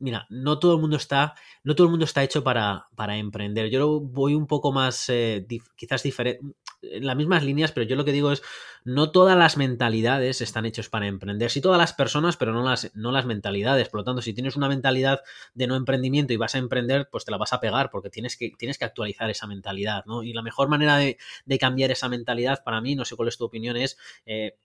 [0.00, 3.70] mira, no todo el mundo está, no todo el mundo está hecho para, para emprender.
[3.70, 6.40] Yo voy un poco más, eh, quizás diferente,
[6.82, 8.42] en las mismas líneas, pero yo lo que digo es,
[8.84, 11.50] no todas las mentalidades están hechas para emprender.
[11.50, 13.88] Sí todas las personas, pero no las, no las mentalidades.
[13.88, 15.20] Por lo tanto, si tienes una mentalidad
[15.54, 18.36] de no emprendimiento y vas a emprender, pues te la vas a pegar porque tienes
[18.36, 20.22] que, tienes que actualizar esa mentalidad, ¿no?
[20.22, 21.18] Y la mejor manera de,
[21.58, 24.56] cambiar esa mentalidad, para mí, no sé cuál es tu opinión, es, eh,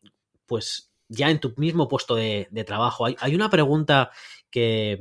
[0.46, 3.06] pues ya en tu mismo puesto de, trabajo.
[3.06, 4.12] Hay, una pregunta
[4.50, 4.98] que,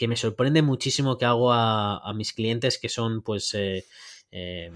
[0.00, 3.84] me sorprende muchísimo que hago a, mis clientes que son pues, eh,
[4.30, 4.70] eh,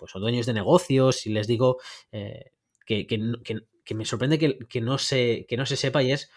[0.00, 1.78] pues dueños de negocios y les digo
[2.10, 2.52] eh,
[2.84, 6.30] que, que, me sorprende que, no se, que no se sepa y es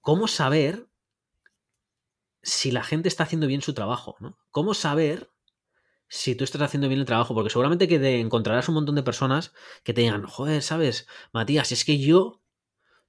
[0.00, 0.88] cómo saber
[2.42, 4.38] si la gente está haciendo bien su trabajo, ¿no?
[4.50, 5.30] ¿Cómo saber
[6.08, 7.34] si tú estás haciendo bien el trabajo?
[7.34, 9.52] Porque seguramente que te encontrarás un montón de personas
[9.84, 11.06] que te digan, joder, ¿sabes?
[11.32, 12.40] Matías, es que yo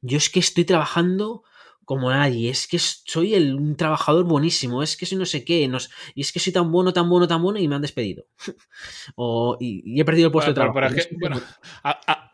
[0.01, 1.43] yo es que estoy trabajando
[1.87, 5.71] como nadie, es que soy el, un trabajador buenísimo, es que soy no sé qué,
[6.15, 8.25] y es que soy tan bueno, tan bueno, tan bueno y me han despedido.
[9.15, 10.95] o, y, he perdido el puesto de trabajo.
[11.17, 11.41] bueno,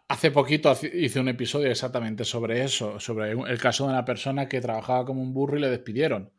[0.08, 4.60] hace poquito hice un episodio exactamente sobre eso, sobre el caso de una persona que
[4.60, 6.32] trabajaba como un burro y le despidieron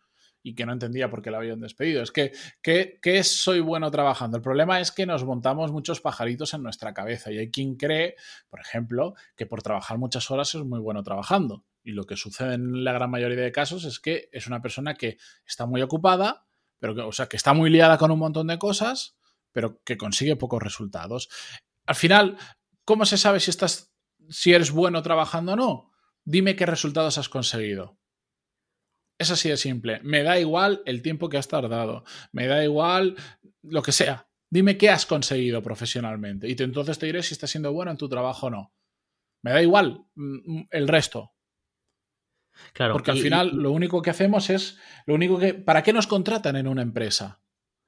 [0.43, 2.03] y que no entendía por qué la habían despedido.
[2.03, 4.39] Es que, ¿qué, es soy bueno trabajando?
[4.39, 8.17] El problema es que nos montamos muchos pajaritos en nuestra cabeza y hay quien cree,
[8.51, 11.63] por ejemplo, que por trabajar muchas horas es muy bueno trabajando.
[11.85, 14.95] Y lo que sucede en la gran mayoría de casos es que es una persona
[14.95, 16.47] que está muy ocupada,
[16.79, 19.17] pero que, o sea, que está muy liada con un montón de cosas,
[19.53, 21.29] pero que consigue pocos resultados.
[21.87, 22.39] Al final,
[22.85, 23.95] ¿cómo se sabe si estás
[24.31, 25.91] si eres bueno trabajando o no?
[26.25, 27.99] Dime qué resultados has conseguido.
[29.19, 30.01] Es así de simple.
[30.03, 32.05] Me da igual el tiempo que has tardado.
[32.33, 33.17] Me da igual
[33.63, 34.27] lo que sea.
[34.51, 36.49] Dime qué has conseguido profesionalmente.
[36.49, 38.75] Y entonces te diré si estás siendo bueno en tu trabajo o no.
[39.43, 41.34] Me da igual mm, el resto.
[42.73, 42.95] Claro.
[42.95, 44.79] Porque al final lo único que hacemos es.
[45.07, 45.55] Lo único que.
[45.55, 47.41] ¿Para qué nos contratan en una empresa?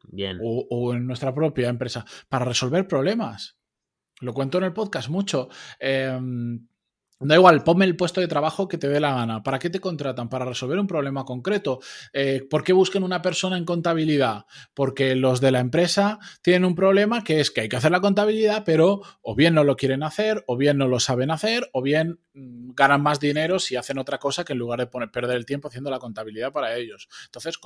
[0.09, 0.39] Bien.
[0.43, 2.05] O, en nuestra propia empresa.
[2.29, 3.59] Para resolver problemas.
[4.21, 5.49] Lo cuento en el podcast mucho.
[5.79, 6.19] Eh,
[7.19, 9.43] Da igual, ponme el puesto de trabajo que te dé la gana.
[9.43, 10.29] ¿Para qué te contratan?
[10.29, 11.81] Para resolver un problema concreto.
[12.13, 14.45] Eh, ¿Por qué buscan una persona en contabilidad?
[14.75, 18.03] Porque los de la empresa tienen un problema que es que hay que hacer la
[18.03, 21.81] contabilidad, pero o bien no lo quieren hacer, o bien no lo saben hacer, o
[21.81, 25.47] bien mm, ganan más dinero si hacen otra cosa que en lugar de perder el
[25.47, 27.09] tiempo haciendo la contabilidad para ellos.
[27.25, 27.59] Entonces,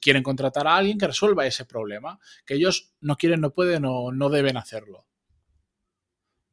[0.00, 4.12] quieren contratar a alguien que resuelva ese problema, que ellos no quieren, no pueden o
[4.12, 5.06] no deben hacerlo.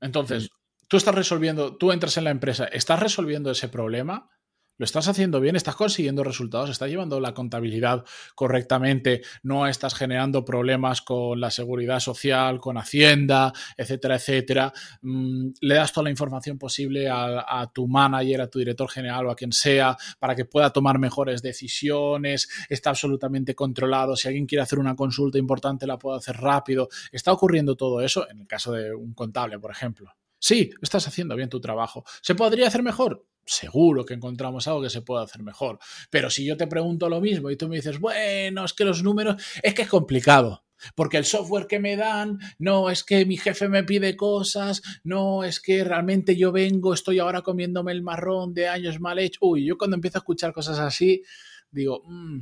[0.02, 0.50] Entonces,
[0.91, 4.30] tú estás resolviendo, tú entras en la empresa, estás resolviendo ese problema,
[4.77, 8.04] lo estás haciendo bien, estás consiguiendo resultados, estás llevando la contabilidad
[8.36, 14.73] correctamente, no estás generando problemas con la seguridad social, con Hacienda, etcétera, etcétera.
[15.01, 19.32] Mm, le das toda la información posible a, tu manager, a tu director general o
[19.32, 24.17] a quien sea para que pueda tomar mejores decisiones, está absolutamente controlado.
[24.17, 26.89] Si alguien quiere hacer una consulta importante, la puede hacer rápido.
[27.13, 31.36] Está ocurriendo todo eso en el caso de un contable, por ejemplo Sí, estás haciendo
[31.36, 32.04] bien tu trabajo.
[32.23, 33.27] ¿Se podría hacer mejor?
[33.45, 35.77] Seguro que encontramos algo que se puede hacer mejor.
[36.10, 39.04] Pero si yo te pregunto lo mismo y tú me dices, bueno, es que los
[39.04, 40.65] números, es que es complicado.
[40.95, 45.43] Porque el software que me dan, no es que mi jefe me pide cosas, no
[45.43, 49.38] es que realmente yo vengo, estoy ahora comiéndome el marrón de años mal hecho.
[49.43, 51.21] Uy, yo cuando empiezo a escuchar cosas así,
[51.69, 52.39] digo, mm,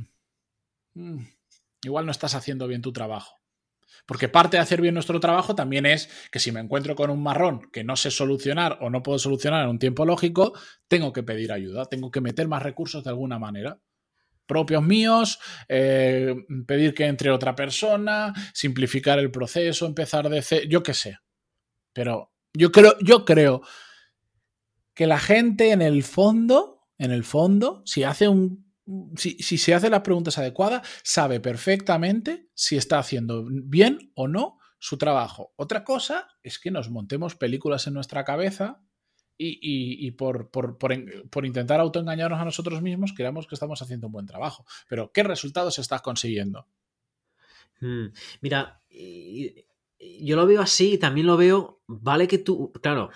[0.94, 1.26] mm,
[1.84, 3.39] igual no estás haciendo bien tu trabajo.
[4.06, 7.22] Porque parte de hacer bien nuestro trabajo también es que si me encuentro con un
[7.22, 10.52] marrón que no sé solucionar o no puedo solucionar en un tiempo lógico,
[10.88, 13.80] tengo que pedir ayuda, tengo que meter más recursos de alguna manera
[14.50, 16.34] propios míos, eh,
[16.66, 21.18] pedir que entre otra persona, simplificar el proceso, empezar de cero, yo qué sé.
[21.92, 23.62] Pero yo creo, yo creo
[24.92, 28.69] que la gente en el fondo, en el fondo, si hace un
[29.16, 34.58] si, si, se hace las preguntas adecuadas, sabe perfectamente si está haciendo bien o no
[34.78, 35.52] su trabajo.
[35.56, 38.80] Otra cosa es que nos montemos películas en nuestra cabeza
[39.42, 44.66] y, por, por, intentar autoengañarnos a nosotros mismos, creamos que estamos haciendo un buen trabajo.
[44.86, 46.66] Pero, ¿qué resultados estás consiguiendo?
[47.80, 48.08] Hmm.
[48.42, 53.10] Mira, yo lo veo así, también lo veo, vale que tú, claro,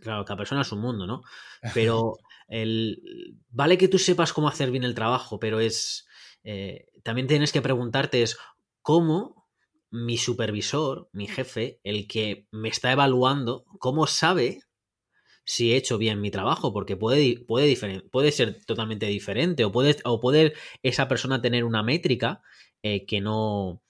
[0.00, 1.22] claro, cada persona es un mundo, ¿no?
[1.74, 6.06] Pero el, vale que tú sepas cómo hacer bien el trabajo, pero es,
[6.44, 8.36] eh, también tienes que preguntarte es
[8.82, 9.46] cómo
[9.90, 14.60] mi supervisor, mi jefe, el que me está evaluando, cómo sabe
[15.44, 19.96] si he hecho bien mi trabajo, porque puede, puede, puede ser totalmente diferente o puede,
[20.04, 22.42] o puede esa persona tener una métrica
[22.82, 23.82] eh, que no...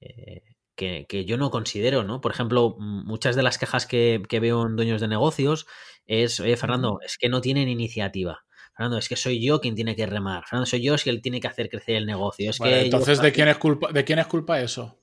[0.00, 0.42] Eh,
[0.78, 2.20] que, yo no considero, ¿no?
[2.20, 5.66] Por ejemplo, muchas de las quejas que, veo en dueños de negocios
[6.06, 8.44] es, oye, Fernando, es que no tienen iniciativa.
[8.76, 10.44] Fernando, es que soy yo quien tiene que remar.
[10.46, 12.48] Fernando, soy yo quien tiene que hacer crecer el negocio.
[12.48, 15.00] Es que entonces, ¿de quién, es culpa, ¿de quién es culpa eso?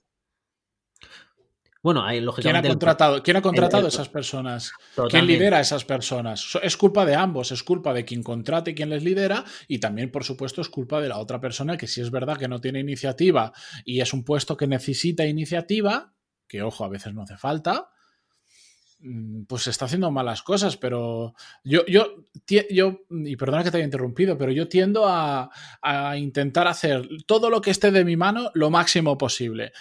[1.86, 2.62] Bueno, hay, lógicamente.
[2.62, 4.72] ¿Quién ha contratado, ¿quién ha contratado a esas personas?
[5.08, 6.58] ¿Quién lidera a esas personas?
[6.64, 10.10] Es culpa de ambos, es culpa de quien contrate y quien les lidera, y también,
[10.10, 12.80] por supuesto, es culpa de la otra persona que si es verdad que no tiene
[12.80, 16.16] iniciativa y es un puesto que necesita iniciativa,
[16.48, 17.92] que ojo, a veces no hace falta,
[19.02, 22.16] mm, pues está haciendo malas cosas, pero yo, yo,
[22.72, 25.52] yo y perdona que te haya interrumpido, pero yo tiendo a,
[25.84, 29.72] a intentar hacer todo lo que esté de mi mano lo máximo posible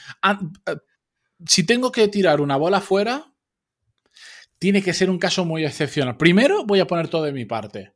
[1.46, 3.34] si tengo que tirar una bola fuera,
[4.58, 6.16] tiene que ser un caso muy excepcional.
[6.16, 7.92] Primero voy a poner todo de mi parte.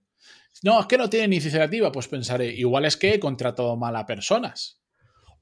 [0.63, 4.07] No, es que no tiene iniciativa, pues pensaré, igual es que he contratado mal a
[4.07, 4.81] personas.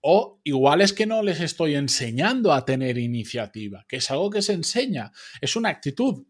[0.03, 4.43] O igual es que no les estoy enseñando a tener iniciativa, que es algo que
[4.43, 6.27] se enseña, es una actitud.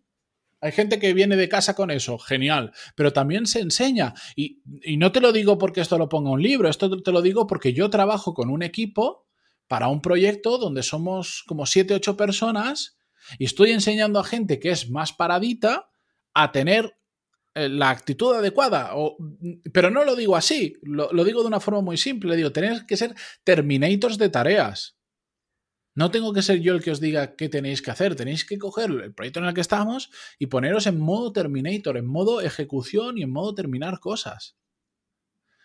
[0.61, 4.15] Hay gente que viene de casa con eso, genial, pero también se enseña.
[4.35, 7.21] Y, y no te lo digo porque esto lo ponga un libro, esto te lo
[7.21, 9.26] digo porque yo trabajo con un equipo
[9.69, 12.97] para un proyecto donde somos como 7, 8 personas
[13.39, 15.91] y estoy enseñando a gente que es más paradita
[16.35, 16.97] a tener
[17.55, 18.91] eh, la actitud adecuada.
[18.95, 19.17] O,
[19.73, 22.31] pero no lo digo así, lo, digo de una forma muy simple.
[22.31, 24.97] Le digo, tenéis que ser terminators de tareas.
[25.95, 28.15] No tengo que ser yo el que os diga qué tenéis que hacer.
[28.15, 32.07] Tenéis que coger el proyecto en el que estamos y poneros en modo terminator, en
[32.07, 34.57] modo ejecución y en modo terminar cosas.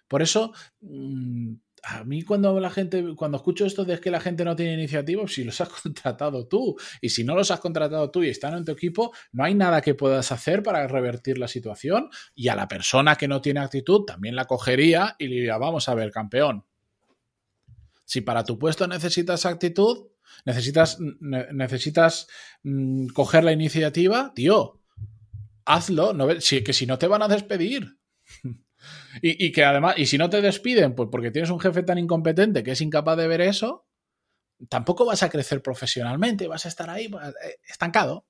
[0.07, 4.45] Por eso, mm, a mí cuando la gente, cuando escucho esto de que la gente
[4.45, 8.23] no tiene iniciativa, si los has contratado tú y si no los has contratado tú
[8.23, 12.09] y están en tu equipo, no hay nada que puedas hacer para revertir la situación
[12.35, 15.89] y a la persona que no tiene actitud también la cogería y le diría, vamos
[15.89, 16.65] a ver, campeón.
[18.05, 20.09] Si para tu puesto necesitas actitud,
[20.45, 22.27] necesitas, necesitas
[22.63, 24.81] mm, coger la iniciativa, tío,
[25.65, 27.97] hazlo, no, que si no te van a despedir.
[29.21, 32.63] Y, que además, y si no te despiden, pues porque tienes un jefe tan incompetente
[32.63, 33.85] que es incapaz de ver eso,
[34.69, 38.25] tampoco vas a crecer profesionalmente, vas a estar ahí eh, estancado.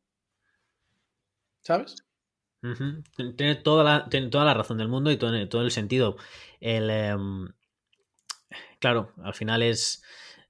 [1.62, 1.96] ¿Sabes?
[3.38, 6.18] tiene, toda la, tiene toda la razón del mundo y todo, todo el sentido.
[6.60, 7.48] El, em,
[8.80, 10.04] claro, al final es,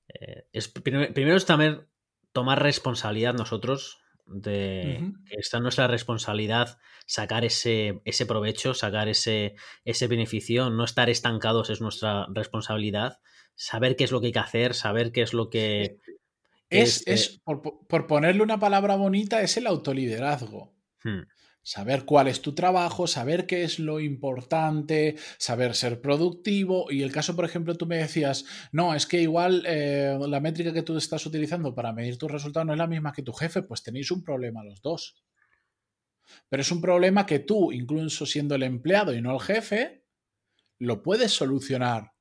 [0.07, 1.87] eh, es primero, es también
[2.33, 10.07] tomar responsabilidad nosotros de que está nuestra responsabilidad sacar ese, ese provecho, sacar ese, ese
[10.07, 13.19] beneficio, no estar estancados es nuestra responsabilidad,
[13.55, 15.99] saber qué es lo que hay que hacer, saber qué es lo que...
[16.69, 20.73] Es, es, por, ponerle una palabra bonita, es el autoliderazgo.
[21.03, 21.23] Hmm.
[21.63, 26.89] Saber cuál es tu trabajo, saber qué es lo importante, saber ser productivo.
[26.89, 30.73] Y el caso, por ejemplo, tú me decías, no, es que igual eh, la métrica
[30.73, 33.61] que tú estás utilizando para medir tus resultados no es la misma que tu jefe,
[33.61, 35.21] pues tenéis un problema los dos.
[36.49, 40.05] Pero es un problema que tú, incluso siendo el empleado y no el jefe,
[40.79, 42.13] lo puedes solucionar.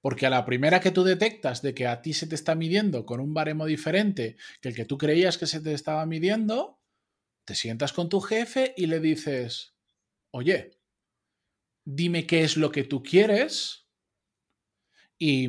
[0.00, 3.04] Porque a la primera que tú detectas de que a ti se te está midiendo
[3.06, 6.80] con un baremo diferente que el que tú creías que se te estaba midiendo,
[7.44, 9.74] te sientas con tu jefe y le dices,
[10.30, 10.78] oye,
[11.84, 13.88] dime qué es lo que tú quieres
[15.18, 15.48] y,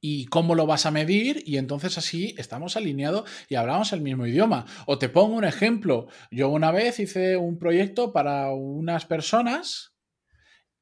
[0.00, 4.26] y cómo lo vas a medir y entonces así estamos alineados y hablamos el mismo
[4.26, 4.66] idioma.
[4.86, 6.08] O te pongo un ejemplo.
[6.30, 9.94] Yo una vez hice un proyecto para unas personas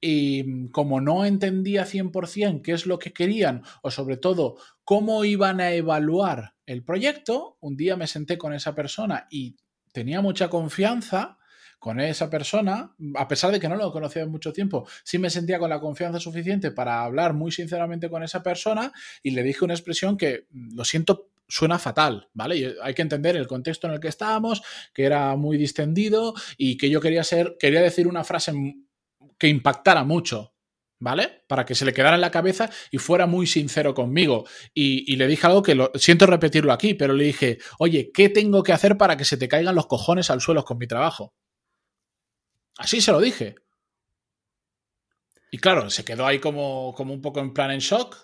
[0.01, 5.61] y como no entendía 100% qué es lo que querían o sobre todo cómo iban
[5.61, 9.57] a evaluar el proyecto, un día me senté con esa persona y
[9.93, 11.38] tenía mucha confianza
[11.79, 15.31] con esa persona, a pesar de que no lo conocía en mucho tiempo, sí me
[15.31, 19.65] sentía con la confianza suficiente para hablar muy sinceramente con esa persona y le dije
[19.65, 22.75] una expresión que, mm, lo siento, suena fatal, ¿vale?
[22.83, 24.63] hay que entender el contexto en el que estábamos,
[24.93, 28.53] que era muy distendido y que yo quería ser, quería decir una frase
[29.39, 30.53] que impactara mucho,
[30.99, 31.45] ¿vale?
[31.47, 34.47] Para que se le quedara en la cabeza y fuera muy sincero conmigo.
[34.75, 38.63] Y, le dije algo que lo, siento repetirlo aquí, pero le dije, oye, ¿qué tengo
[38.63, 41.35] que hacer para que se te caigan los cojones al suelo con mi trabajo?
[42.79, 43.57] Así se lo dije.
[45.51, 48.17] Y claro, se quedó ahí como, como un poco en plan en shock,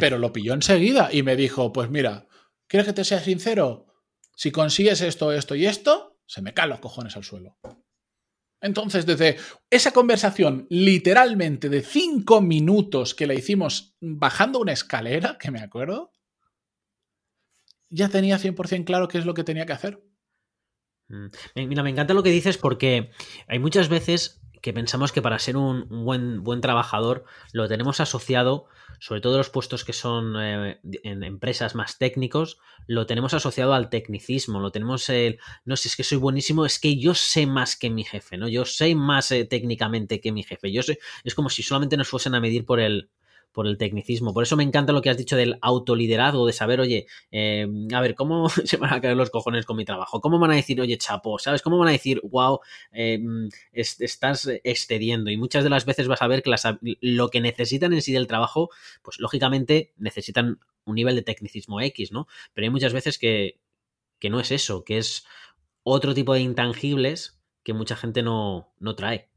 [0.00, 2.26] pero lo pilló enseguida y me dijo, pues mira,
[2.66, 3.86] ¿quieres que te sea sincero?
[4.34, 7.58] Si consigues esto, esto y esto, se me caen los cojones al suelo.
[8.60, 9.38] Entonces, desde
[9.70, 16.12] esa conversación literalmente de cinco minutos que la hicimos bajando una escalera, que me acuerdo,
[17.88, 20.02] ya tenía 100% claro qué es lo que tenía que hacer.
[21.10, 21.66] Mm.
[21.68, 23.10] Mira, me encanta lo que dices porque
[23.48, 28.66] hay muchas veces que pensamos que para ser un buen, buen trabajador lo tenemos asociado,
[28.98, 33.88] sobre todo los puestos que son eh, en empresas más técnicos, lo tenemos asociado al
[33.88, 37.76] tecnicismo, lo tenemos el, no sé, es que soy buenísimo, es que yo sé más
[37.76, 38.48] que mi jefe, ¿no?
[38.48, 42.08] Yo sé más eh, técnicamente que mi jefe, yo sé, es como si solamente nos
[42.08, 43.08] fuesen a medir por el,
[43.52, 44.32] por el tecnicismo.
[44.32, 48.00] Por eso me encanta lo que has dicho del autoliderazgo, de saber, oye, eh, a
[48.00, 50.20] ver, ¿cómo se van a caer los cojones con mi trabajo?
[50.20, 51.62] ¿Cómo van a decir, oye, chapo, ¿sabes?
[51.62, 52.60] ¿Cómo van a decir, wow,
[52.92, 53.20] eh,
[53.72, 55.30] estás excediendo?
[55.30, 56.50] Y muchas de las veces vas a ver que
[57.00, 58.70] lo que necesitan en sí del trabajo,
[59.02, 62.26] pues lógicamente necesitan un nivel de tecnicismo X, ¿no?
[62.54, 63.60] Pero hay muchas veces que,
[64.18, 65.24] que no es eso, que es
[65.82, 69.29] otro tipo de intangibles que mucha gente no, no trae.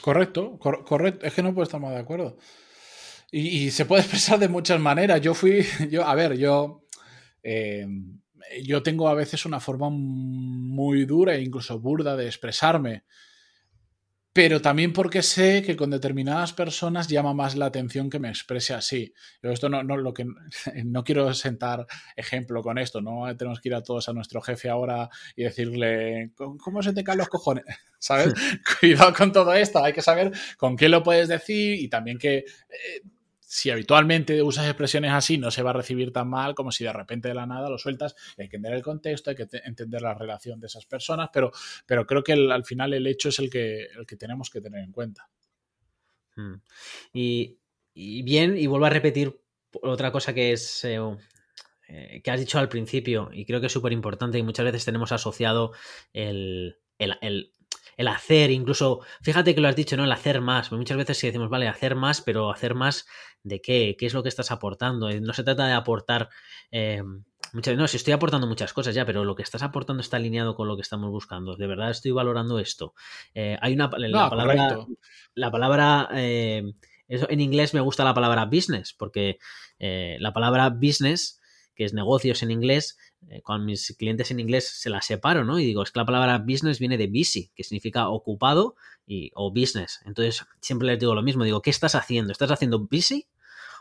[0.00, 1.26] Correcto, correcto.
[1.26, 2.38] Es que no puedo estar más de acuerdo.
[3.30, 5.20] Y, se puede expresar de muchas maneras.
[5.20, 6.84] Yo fui, yo, a ver, yo,
[7.42, 7.86] eh,
[8.62, 13.04] yo tengo a veces una forma muy dura e incluso burda de expresarme
[14.36, 18.74] pero también porque sé que con determinadas personas llama más la atención que me exprese
[18.74, 19.14] así.
[19.42, 20.26] Yo esto no, no, lo que,
[20.84, 24.68] no quiero sentar ejemplo con esto, no tenemos que ir a todos a nuestro jefe
[24.68, 27.64] ahora y decirle, ¿cómo se te caen los cojones?
[27.98, 28.34] ¿Sabes?
[28.78, 32.36] Cuidado con todo esto, hay que saber con qué lo puedes decir y también que...
[32.36, 33.02] Eh,
[33.48, 36.92] si habitualmente usas expresiones así, no se va a recibir tan mal como si de
[36.92, 38.16] repente de la nada lo sueltas.
[38.36, 41.52] Hay que entender el contexto, hay que entender la relación de esas personas, pero,
[41.86, 44.82] pero creo que al final el hecho es el que, el que tenemos que tener
[44.82, 45.30] en cuenta.
[46.34, 46.56] Hmm.
[47.12, 47.56] Y,
[47.94, 49.40] bien, y vuelvo a repetir
[49.80, 50.98] otra cosa que es eh,
[51.86, 54.84] eh, que has dicho al principio, y creo que es súper importante, y muchas veces
[54.84, 55.72] tenemos asociado
[56.12, 57.52] el, el
[58.08, 60.04] hacer, incluso, fíjate que lo has dicho, ¿no?
[60.04, 60.70] El hacer más.
[60.72, 63.06] Muchas veces sí decimos, vale, hacer más, pero hacer más
[63.42, 65.10] de qué, qué es lo que estás aportando.
[65.20, 66.28] No se trata de aportar.
[66.70, 67.02] Eh,
[67.52, 70.54] muchas no, si estoy aportando muchas cosas ya, pero lo que estás aportando está alineado
[70.54, 71.56] con lo que estamos buscando.
[71.56, 72.94] De verdad estoy valorando esto.
[73.34, 74.86] Eh, hay una la palabra.
[75.34, 76.08] La palabra.
[76.14, 76.74] Eh,
[77.08, 79.38] en inglés me gusta la palabra business, porque
[79.78, 81.40] la palabra business,
[81.76, 85.58] que es negocios en inglés, eh, con mis clientes en inglés se la separo, ¿no?
[85.58, 89.50] Y digo, es que la palabra business viene de busy, que significa ocupado y, o
[89.50, 90.00] business.
[90.04, 92.32] Entonces, siempre les digo lo mismo, digo, ¿qué estás haciendo?
[92.32, 93.26] ¿Estás haciendo busy?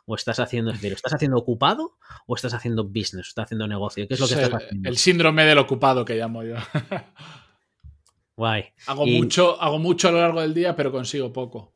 [0.07, 3.29] ¿O estás haciendo, estás haciendo ocupado o estás haciendo business?
[3.29, 4.07] ¿Estás haciendo negocio?
[4.07, 4.87] ¿Qué es lo que estás haciendo?
[4.87, 6.55] El síndrome del ocupado que llamo yo.
[8.37, 8.65] Guay.
[8.85, 11.73] Hago, mucho, hago mucho a lo largo del día, pero consigo poco.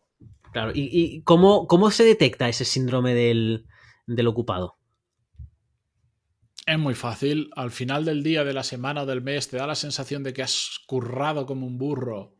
[0.51, 3.65] Claro, ¿y, cómo, cómo, se detecta ese síndrome del,
[4.07, 4.78] del ocupado?
[6.69, 7.49] Es muy fácil.
[7.55, 10.33] Al final del día, de la semana o del mes, te da la sensación de
[10.33, 12.37] que has currado como un burro,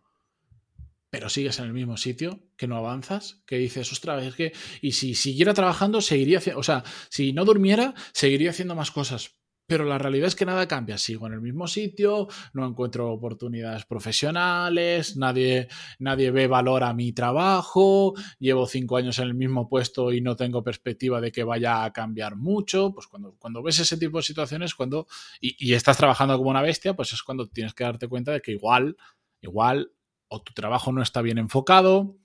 [1.09, 4.53] pero sigues en el mismo sitio, que no avanzas, que dices, ostras, es que.
[4.83, 6.59] Y si siguiera trabajando, seguiría haciendo.
[6.59, 9.38] O sea, si no durmiera, seguiría haciendo más cosas.
[9.69, 10.97] Pero la realidad es que nada cambia.
[10.97, 15.67] Sigo en el mismo sitio, no encuentro oportunidades profesionales, nadie,
[15.99, 20.35] nadie ve valor a mi trabajo, llevo cinco años en el mismo puesto y no
[20.35, 22.91] tengo perspectiva de que vaya a cambiar mucho.
[22.95, 25.05] Pues cuando, cuando ves ese tipo de situaciones, cuando,
[25.39, 28.53] y, estás trabajando como una bestia, pues es cuando tienes que darte cuenta de que
[28.53, 28.97] igual,
[29.39, 29.91] igual,
[30.29, 32.17] o tu trabajo no está bien enfocado,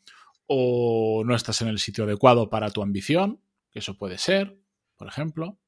[0.46, 4.59] o no estás en el sitio adecuado para tu ambición, que eso puede ser,
[4.97, 5.59] por ejemplo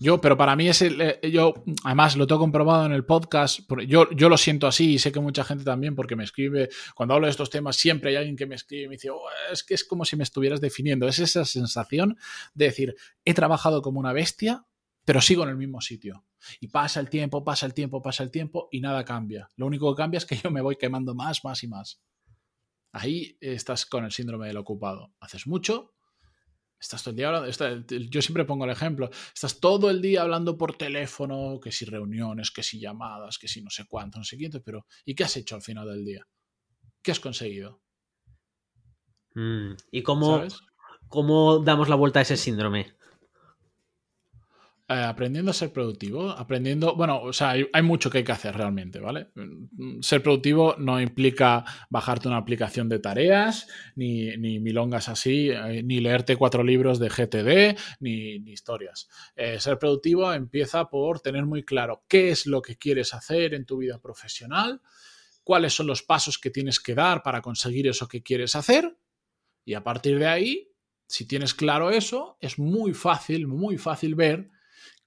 [0.00, 3.60] Yo, pero para mí es el, eh, yo, además lo tengo comprobado en el podcast,
[3.86, 7.14] yo, yo lo siento así y sé que mucha gente también, porque me escribe, cuando
[7.14, 9.20] hablo de estos temas, siempre hay alguien que me escribe y me dice, oh,
[9.52, 11.08] es que es como si me estuvieras definiendo.
[11.08, 12.16] Es esa sensación
[12.54, 12.94] de decir,
[13.24, 14.64] he trabajado como una bestia,
[15.04, 16.24] pero sigo en el mismo sitio.
[16.60, 19.48] Y pasa el tiempo, pasa el tiempo, pasa el tiempo y nada cambia.
[19.56, 22.00] Lo único que cambia es que yo me voy quemando más, más y más.
[22.92, 25.12] Ahí estás con el síndrome del ocupado.
[25.20, 25.94] Haces mucho,
[26.80, 30.56] Estás todo el día hablando, yo siempre pongo el ejemplo, estás todo el día hablando
[30.56, 34.38] por teléfono, que si reuniones, que si llamadas, que si no sé cuánto, no sé
[34.38, 36.26] qué, pero ¿y qué has hecho al final del día?
[37.02, 37.82] ¿Qué has conseguido?
[39.34, 40.44] Mm, ¿Y cómo,
[41.08, 42.97] cómo damos la vuelta a ese síndrome?
[44.90, 48.56] Eh, aprendiendo a ser productivo, aprendiendo, bueno, o sea, hay, mucho que hay que hacer
[48.56, 49.28] realmente, ¿vale?
[49.34, 55.82] Mm, ser productivo no implica bajarte una aplicación de tareas, ni, ni milongas así, eh,
[55.82, 59.10] ni leerte cuatro libros de GTD, ni, historias.
[59.36, 63.66] Eh, ser productivo empieza por tener muy claro qué es lo que quieres hacer en
[63.66, 64.80] tu vida profesional,
[65.44, 68.96] cuáles son los pasos que tienes que dar para conseguir eso que quieres hacer,
[69.66, 70.72] y a partir de ahí,
[71.06, 74.48] si tienes claro eso, es muy fácil, muy fácil ver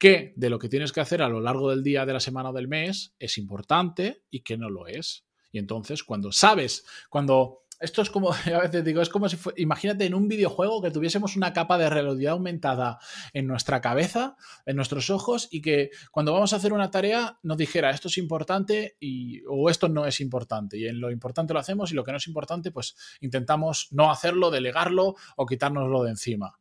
[0.02, 2.50] qué de lo que tienes que hacer a lo largo del día, de la semana
[2.50, 5.28] o del mes es importante y qué no lo es.
[5.52, 9.54] Y entonces, cuando sabes, cuando esto es como, a veces digo, es como si fue,
[9.58, 12.98] imagínate en un videojuego que tuviésemos una capa de realidad aumentada
[13.32, 14.36] en nuestra cabeza,
[14.66, 18.18] en nuestros ojos, y que cuando vamos a hacer una tarea nos dijera esto es
[18.18, 20.80] importante y, o esto no es importante.
[20.80, 24.10] Y en lo importante lo hacemos y lo que no es importante, pues intentamos no
[24.10, 26.58] hacerlo, delegarlo o quitárnoslo de encima.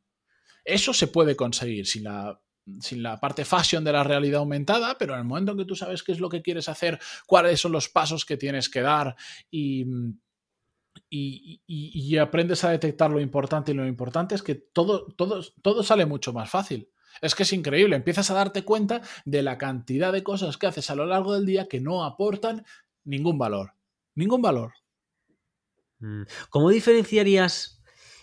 [0.62, 2.38] Eso se puede conseguir si la
[2.81, 5.77] sin la parte fashion de la realidad aumentada, pero en el momento en que tú
[5.77, 9.16] sabes qué es lo que quieres hacer, cuáles son los pasos que tienes que dar
[9.51, 9.87] y,
[12.18, 16.33] aprendes a detectar lo importante y lo importante es que todo, todo, todo sale mucho
[16.33, 16.91] más fácil.
[17.21, 20.91] Es que es increíble, empiezas a darte cuenta de la cantidad de cosas que haces
[20.91, 22.64] a lo largo del día que no aportan
[23.05, 23.73] ningún valor.
[24.14, 24.75] Ningún valor.
[25.99, 26.23] Mm.
[26.51, 27.80] ¿Cómo diferenciarías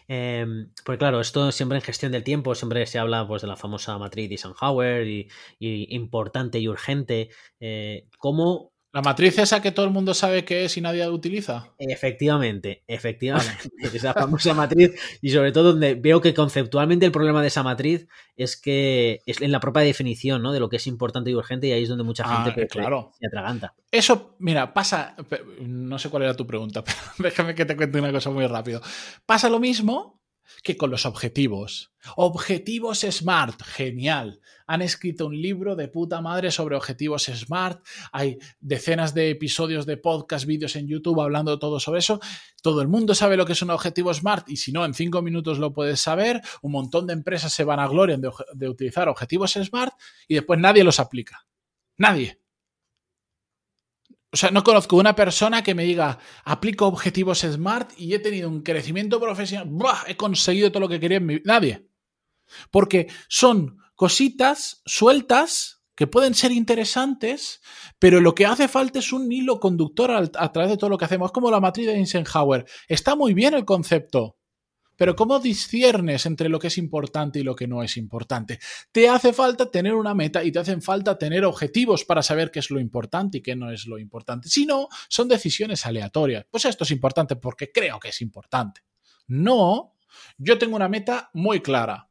[0.10, 3.58] Em, pues claro, esto siempre en gestión del tiempo, siempre se habla pues, de la
[3.58, 5.28] famosa matriz de Eisenhower y,
[5.60, 7.30] importante y urgente.
[7.60, 11.72] Eh, ¿Cómo la matriz esa que todo el mundo sabe que es y nadie utiliza.
[11.78, 13.70] Efectivamente, efectivamente.
[13.94, 15.00] esa famosa matriz.
[15.22, 19.40] Y sobre todo donde veo que conceptualmente el problema de esa matriz es que es
[19.40, 20.52] en la propia definición ¿no?
[20.52, 22.70] de lo que es importante y urgente y ahí es donde mucha gente ah, pues,
[22.72, 23.12] claro.
[23.20, 23.76] se atraganta.
[23.92, 25.16] Eso, mira, pasa,
[25.60, 26.98] no sé cuál era tu pregunta, pero
[27.30, 28.82] déjame que te cuente una cosa muy rápido.
[29.28, 30.24] Pasa lo mismo
[30.64, 31.92] que con los objetivos.
[32.16, 34.40] Objetivos SMART, genial.
[34.66, 37.86] Han escrito un libro de puta madre sobre objetivos SMART.
[38.12, 42.20] Hay decenas de episodios de podcast, vídeos en YouTube hablando todo sobre eso.
[42.62, 45.22] Todo el mundo sabe lo que es un objetivo SMART y si no, en cinco
[45.22, 46.42] minutos lo puedes saber.
[46.62, 49.94] Un montón de empresas se van a gloria de, de utilizar objetivos SMART
[50.28, 51.46] y después nadie los aplica.
[51.98, 52.40] Nadie.
[54.32, 58.50] O sea, no conozco una persona que me diga, aplico objetivos SMART y he tenido
[58.50, 59.70] un crecimiento profesional,
[60.06, 61.44] he conseguido todo lo que quería en mi vida.
[61.46, 61.88] Nadie.
[62.70, 67.62] Porque son cositas sueltas que pueden ser interesantes,
[67.98, 71.06] pero lo que hace falta es un hilo conductor a, través de todo lo que
[71.06, 71.30] hacemos.
[71.30, 72.66] Es como la matriz de Eisenhower.
[72.88, 74.38] Está muy bien el concepto,
[74.98, 78.60] pero ¿cómo disciernes entre lo que es importante y lo que no es importante?
[78.92, 82.60] Te hace falta tener una meta y te hacen falta tener objetivos para saber qué
[82.60, 84.50] es lo importante y qué no es lo importante.
[84.50, 86.46] Si no, son decisiones aleatorias.
[86.50, 88.82] Pues esto es importante porque creo que es importante.
[89.28, 89.94] No,
[90.38, 92.10] yo tengo una meta muy clara.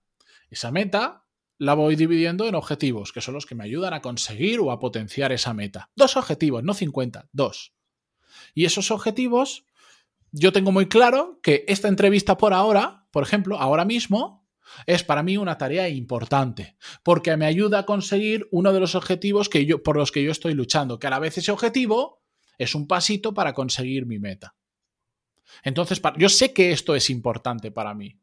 [0.49, 1.24] Esa meta
[1.59, 4.78] la voy dividiendo en objetivos, que son los que me ayudan a conseguir o a
[4.78, 5.91] potenciar esa meta.
[5.97, 7.72] Dos objetivos, no 50, dos.
[8.55, 9.64] Y esos objetivos
[10.39, 14.47] yo tengo muy claro que esta entrevista por ahora, por ejemplo, ahora mismo,
[14.87, 19.49] es para mí una tarea importante, porque me ayuda a conseguir uno de los objetivos
[19.49, 22.22] que por los que yo estoy luchando, que a la vez ese objetivo
[22.59, 24.57] es un pasito para conseguir mi meta.
[25.62, 28.18] Entonces, yo sé que esto es importante para mí.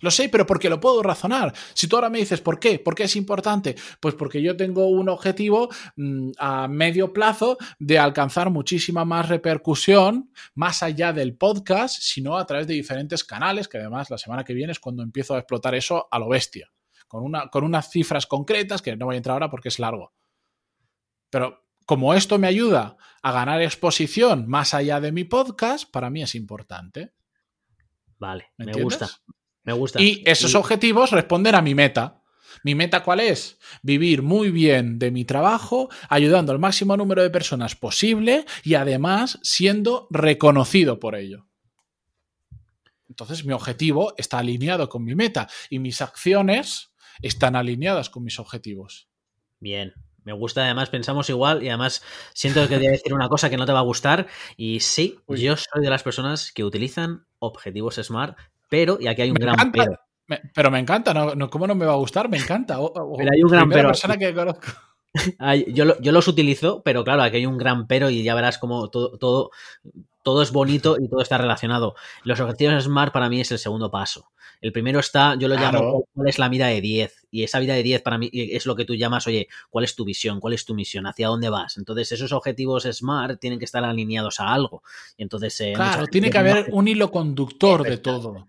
[0.00, 1.52] Lo sé, pero porque lo puedo razonar.
[1.74, 2.78] Si tú ahora me dices, ¿por qué?
[2.78, 3.76] ¿Por qué es importante?
[4.00, 10.32] Pues porque yo tengo un objetivo mm, a medio plazo de alcanzar muchísima más repercusión,
[10.54, 14.54] más allá del podcast, sino a través de diferentes canales, que además la semana que
[14.54, 16.72] viene es cuando empiezo a explotar eso a lo bestia,
[17.06, 20.12] con, una, con unas cifras concretas, que no voy a entrar ahora porque es largo.
[21.30, 26.22] Pero como esto me ayuda a ganar exposición más allá de mi podcast, para mí
[26.22, 27.12] es importante.
[28.18, 29.08] Vale, me gusta.
[29.70, 30.02] Me gusta.
[30.02, 32.24] Y esos objetivos responden a mi meta.
[32.64, 33.56] ¿Mi meta cuál es?
[33.82, 39.38] Vivir muy bien de mi trabajo, ayudando al máximo número de personas posible y además
[39.42, 41.46] siendo reconocido por ello.
[43.08, 46.90] Entonces mi objetivo está alineado con mi meta y mis acciones
[47.22, 49.08] están alineadas con mis objetivos.
[49.60, 49.94] Bien,
[50.24, 52.02] me gusta, además pensamos igual y además
[52.34, 55.20] siento que voy a decir una cosa que no te va a gustar y sí,
[55.28, 58.36] yo soy de las personas que utilizan objetivos SMART,
[58.70, 59.98] pero, y aquí hay un gran pero.
[60.54, 61.50] pero me encanta, ¿no?
[61.50, 62.30] ¿cómo no me va a gustar?
[62.30, 62.78] Me encanta.
[62.78, 63.88] pero hay un gran pero.
[63.88, 64.68] persona que conozco.
[65.74, 68.88] yo, yo, los utilizo, pero claro, aquí hay un gran pero y ya verás cómo
[68.90, 69.50] todo, todo,
[70.22, 71.94] todo es bonito y todo está relacionado.
[72.24, 74.30] Los objetivos SMART para mí es el segundo paso.
[74.60, 77.28] El primero está, yo lo llamo, ¿cuál es la vida de 10?
[77.30, 79.96] Y esa vida de 10 para mí es lo que tú llamas, oye, ¿cuál es
[79.96, 80.38] tu visión?
[80.38, 81.06] ¿Cuál es tu misión?
[81.06, 81.78] ¿Hacia dónde vas?
[81.78, 84.82] Entonces, esos objetivos SMART tienen que estar alineados a algo.
[85.16, 88.46] Y entonces, eh, claro, tiene que haber un hilo conductor de todo.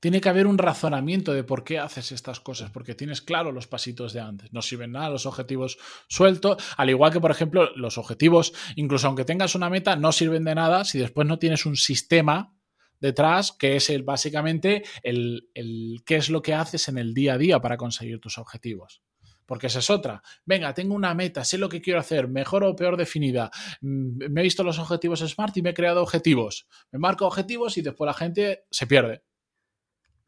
[0.00, 3.66] Tiene que haber un razonamiento de por qué haces estas cosas, porque tienes claro los
[3.66, 4.52] pasitos de antes.
[4.52, 5.78] No sirven nada los objetivos
[6.08, 10.44] sueltos, al igual que, por ejemplo, los objetivos, incluso aunque tengas una meta, no sirven
[10.44, 12.54] de nada si después no tienes un sistema
[12.98, 17.34] detrás, que es el, básicamente el, el qué es lo que haces en el día
[17.34, 19.02] a día para conseguir tus objetivos.
[19.50, 20.22] Porque esa es otra.
[20.44, 23.50] Venga, tengo una meta, sé lo que quiero hacer, mejor o peor definida.
[23.80, 26.68] Mm, me he visto los objetivos SMART y me he creado objetivos.
[26.92, 29.24] Me marco objetivos y después la gente se pierde.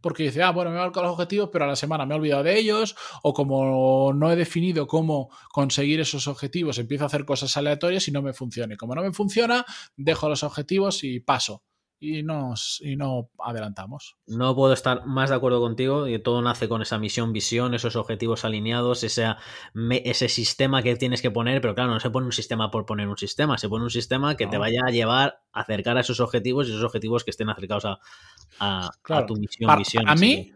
[0.02, 2.18] Porque dice, ah, bueno, me he marcado los objetivos, pero a la semana me he
[2.18, 7.24] olvidado de ellos, o como no he definido cómo conseguir esos objetivos, empiezo a hacer
[7.24, 8.76] cosas aleatorias y no me funciona.
[8.76, 9.64] Como no me funciona,
[9.96, 11.62] dejo los objetivos y paso
[12.02, 14.16] y, nos, y no adelantamos.
[14.26, 16.08] No puedo estar más de acuerdo contigo.
[16.08, 19.36] Y todo nace con esa misión, visión, esos objetivos alineados, ese,
[20.04, 21.60] ese sistema que tienes que poner.
[21.60, 24.36] Pero claro, no se pone un sistema por poner un sistema, se pone un sistema
[24.36, 27.48] que te vaya a llevar a acercar a esos objetivos y esos objetivos que estén
[27.48, 28.00] acercados a,
[28.58, 30.08] a, tu misión, para, visión.
[30.08, 30.52] A mí,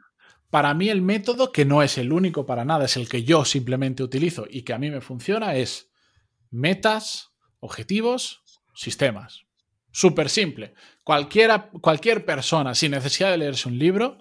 [0.51, 3.45] para mí el método, que no es el único para nada, es el que yo
[3.45, 5.93] simplemente utilizo y que a mí me funciona, es
[6.51, 7.31] metas,
[7.61, 8.43] objetivos,
[8.75, 9.47] sistemas.
[9.93, 10.75] Súper simple.
[11.07, 14.19] Cualquiera, cualquier persona, sin necesidad de leerse un libro,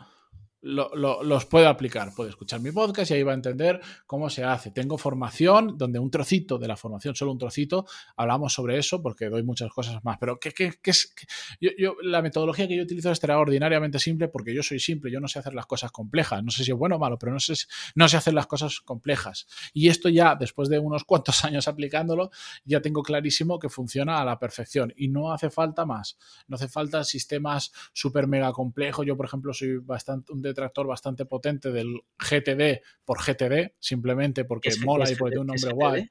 [0.66, 2.12] los puedo aplicar.
[2.16, 4.72] Puede escuchar mi podcast y ahí va a entender cómo se hace.
[4.72, 7.86] Tengo formación donde un trocito de la formación, solo un trocito,
[8.18, 10.18] hablamos sobre eso porque doy muchas cosas más.
[10.20, 11.14] Pero ¿qué, qué, es?
[11.60, 15.28] Yo, la metodología que yo utilizo es extraordinariamente simple porque yo soy simple, yo no
[15.28, 16.44] sé hacer las cosas complejas.
[16.44, 17.54] No sé si es bueno o malo, pero no sé,
[17.94, 19.48] no sé hacer las cosas complejas.
[19.74, 22.32] Y esto ya, después de unos cuantos años aplicándolo,
[22.64, 26.18] ya tengo clarísimo que funciona a la perfección y no hace falta más.
[26.48, 29.06] No hace falta sistemas súper mega complejos.
[29.06, 34.72] Yo, por ejemplo, soy bastante un detractor bastante potente del GTD por GTD, simplemente porque
[34.84, 36.10] mola y porque tiene un nombre guay.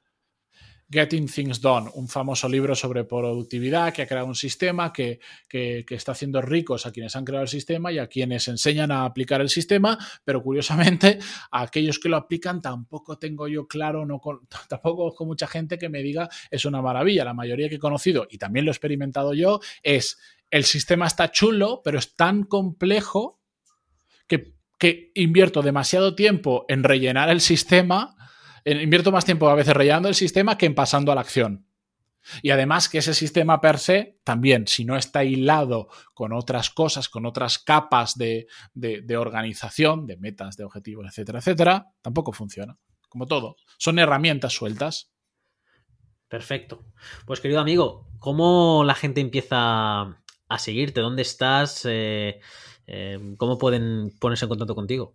[0.90, 5.18] Getting Things Done, un famoso libro sobre productividad que ha creado un sistema que,
[5.50, 9.40] está haciendo ricos a quienes han creado el sistema y a quienes enseñan a aplicar
[9.40, 11.18] el sistema, pero curiosamente
[11.50, 14.20] a aquellos que lo aplican tampoco tengo yo claro, no
[14.68, 17.24] tampoco con mucha gente que me diga es una maravilla.
[17.24, 20.18] La mayoría que he conocido, y también lo he experimentado yo, es
[20.50, 23.40] el sistema está chulo, pero es tan complejo
[24.28, 24.54] que,
[25.14, 28.16] invierto demasiado tiempo en rellenar el sistema,
[28.64, 31.66] invierto más tiempo a veces rellenando el sistema que en pasando a la acción.
[32.42, 37.08] Y además que ese sistema per se, también, si no está hilado con otras cosas,
[37.08, 42.78] con otras capas de, de, organización, de metas, de objetivos, etcétera, etcétera, tampoco funciona.
[43.08, 43.56] Como todo.
[43.78, 45.12] Son herramientas sueltas.
[46.28, 46.84] Perfecto.
[47.26, 50.02] Pues querido amigo, ¿cómo la gente empieza
[50.48, 51.00] a seguirte?
[51.00, 51.82] ¿Dónde estás?
[51.84, 52.40] Eh,
[52.86, 55.14] Em, ¿Cómo pueden ponerse en contacto contigo?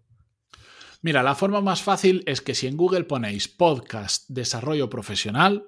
[1.02, 5.66] Mira, la forma más fácil es que si en Google ponéis podcast desarrollo profesional,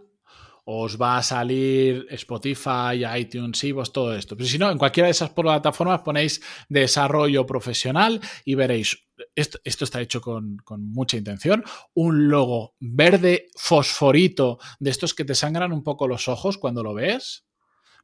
[0.66, 4.36] os va a salir Spotify, iTunes, vos todo esto.
[4.36, 10.02] Pero si no, en cualquiera de esas plataformas ponéis desarrollo profesional y veréis, esto, está
[10.02, 16.08] hecho con, mucha intención, un logo verde fosforito de estos que te sangran un poco
[16.08, 17.46] los ojos cuando lo ves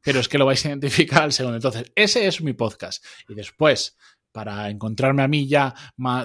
[0.03, 1.57] pero es que lo vais a identificar al segundo.
[1.57, 3.03] Entonces, ese es mi podcast.
[3.27, 3.97] Y después,
[4.31, 5.73] para encontrarme a mí ya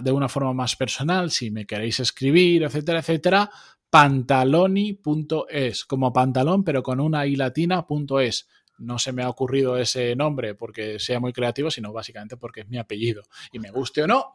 [0.02, 3.50] de una forma más personal, si me queréis escribir, etcétera, etcétera,
[3.88, 8.48] pantaloni.es, como pantalón, pero con una i latina.es.
[8.78, 12.68] No se me ha ocurrido ese nombre porque sea muy creativo, sino básicamente porque es
[12.68, 13.22] mi apellido.
[13.52, 14.32] Y me guste o no,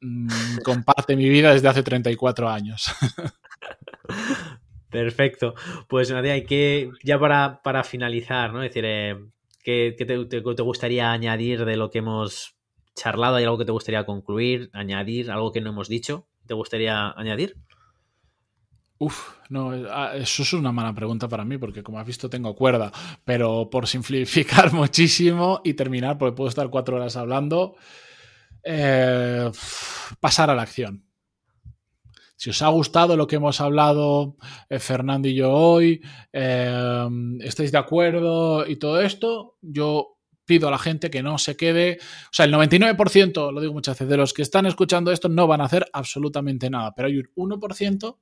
[0.00, 0.28] mm,
[0.64, 2.84] comparte mi vida desde hace 34 años.
[4.96, 5.54] Perfecto.
[5.88, 8.62] Pues Nadia, y que ya para, para finalizar, ¿no?
[8.62, 9.16] Es decir, eh,
[9.62, 12.56] ¿qué, te, gustaría añadir de lo que hemos
[12.94, 13.36] charlado?
[13.36, 16.28] ¿Hay algo que te gustaría concluir, añadir, algo que no hemos dicho?
[16.46, 17.56] ¿Te gustaría añadir?
[18.96, 22.56] Uf, no, ah, eso es una mala pregunta para mí, porque como has visto tengo
[22.56, 22.90] cuerda,
[23.26, 27.76] pero por simplificar muchísimo y terminar, porque puedo estar cuatro horas hablando,
[28.64, 29.50] eh,
[30.20, 31.05] pasar a la acción.
[32.36, 34.36] Si os ha gustado lo que hemos hablado
[34.68, 37.08] eh, Fernando y yo hoy, eh,
[37.40, 41.98] estáis de acuerdo y todo esto, yo pido a la gente que no se quede,
[42.00, 45.46] o sea, el 99%, lo digo muchas veces, de los que están escuchando esto no
[45.46, 48.18] van a hacer absolutamente nada, pero hay un 1%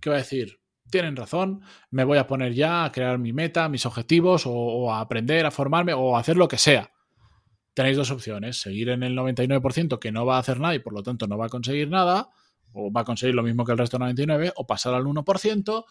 [0.00, 0.60] que va a decir,
[0.90, 5.00] tienen razón, me voy a poner ya a crear mi meta, mis objetivos, o, a
[5.00, 6.92] aprender, a formarme, o a hacer lo que sea.
[7.74, 10.92] Tenéis dos opciones, seguir en el 99% que no va a hacer nada y por
[10.92, 12.28] lo tanto no va a conseguir nada,
[12.72, 15.84] o va a conseguir lo mismo que el resto del 99%, o pasar al 1%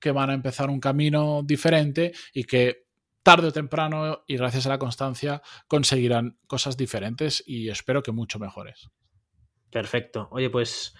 [0.00, 2.86] que van a empezar un camino diferente y que
[3.22, 8.38] tarde o temprano y gracias a la constancia conseguirán cosas diferentes y espero que mucho
[8.38, 8.88] mejores.
[9.70, 10.28] Perfecto.
[10.32, 10.94] Oye, pues,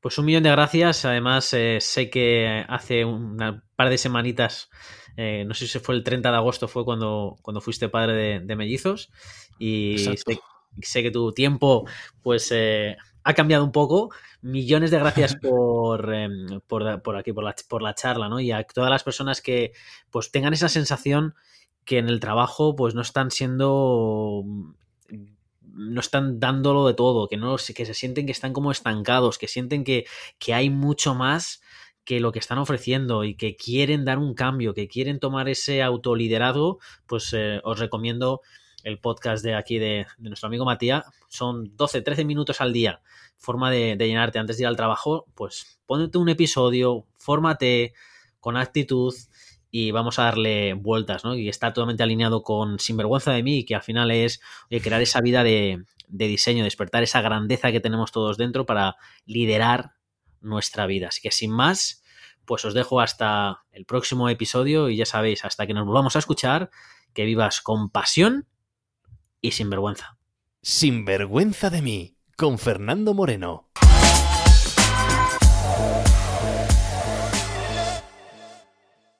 [0.00, 1.04] pues un millón de gracias.
[1.04, 3.36] Además, eh, sé que hace un
[3.76, 4.68] par de semanitas,
[5.16, 8.56] eh, no sé si fue el 30 de agosto, fue cuando, cuando fuiste padre de,
[8.56, 9.10] mellizos.
[9.58, 11.88] Y sé, que tu tiempo,
[12.22, 12.96] pues, eh,
[13.26, 14.10] ha cambiado un poco.
[14.40, 18.38] Millones de gracias por, em, por, por, aquí, por la, por la charla, ¿no?
[18.38, 19.72] Y a todas las personas que
[20.10, 21.34] pues tengan esa sensación
[21.84, 24.44] que en el trabajo pues no están siendo
[25.62, 29.48] no están dándolo de todo, que no que se sienten que están como estancados, que
[29.48, 30.06] sienten que,
[30.38, 31.60] que hay mucho más
[32.04, 35.82] que lo que están ofreciendo y que quieren dar un cambio, que quieren tomar ese
[35.82, 38.40] autoliderazgo, pues eh, os recomiendo
[38.86, 41.04] el podcast de aquí de, nuestro amigo Matías.
[41.28, 43.00] Son 12, 13 minutos al día,
[43.36, 45.26] forma de, de, llenarte antes de ir al trabajo.
[45.34, 47.94] Pues ponte un episodio, fórmate
[48.38, 49.12] con actitud
[49.72, 51.34] y vamos a darle vueltas, ¿no?
[51.34, 55.42] Y está totalmente alineado con Sinvergüenza de mí, que al final es crear esa vida
[55.42, 59.94] de, diseño, despertar esa grandeza que tenemos todos dentro para liderar
[60.40, 61.08] nuestra vida.
[61.08, 62.04] Así que sin más,
[62.44, 66.20] pues os dejo hasta el próximo episodio y ya sabéis, hasta que nos volvamos a
[66.20, 66.70] escuchar,
[67.12, 68.46] que vivas con pasión
[69.46, 70.18] y sin vergüenza.
[70.60, 73.70] Sin vergüenza de mí, con Fernando Moreno.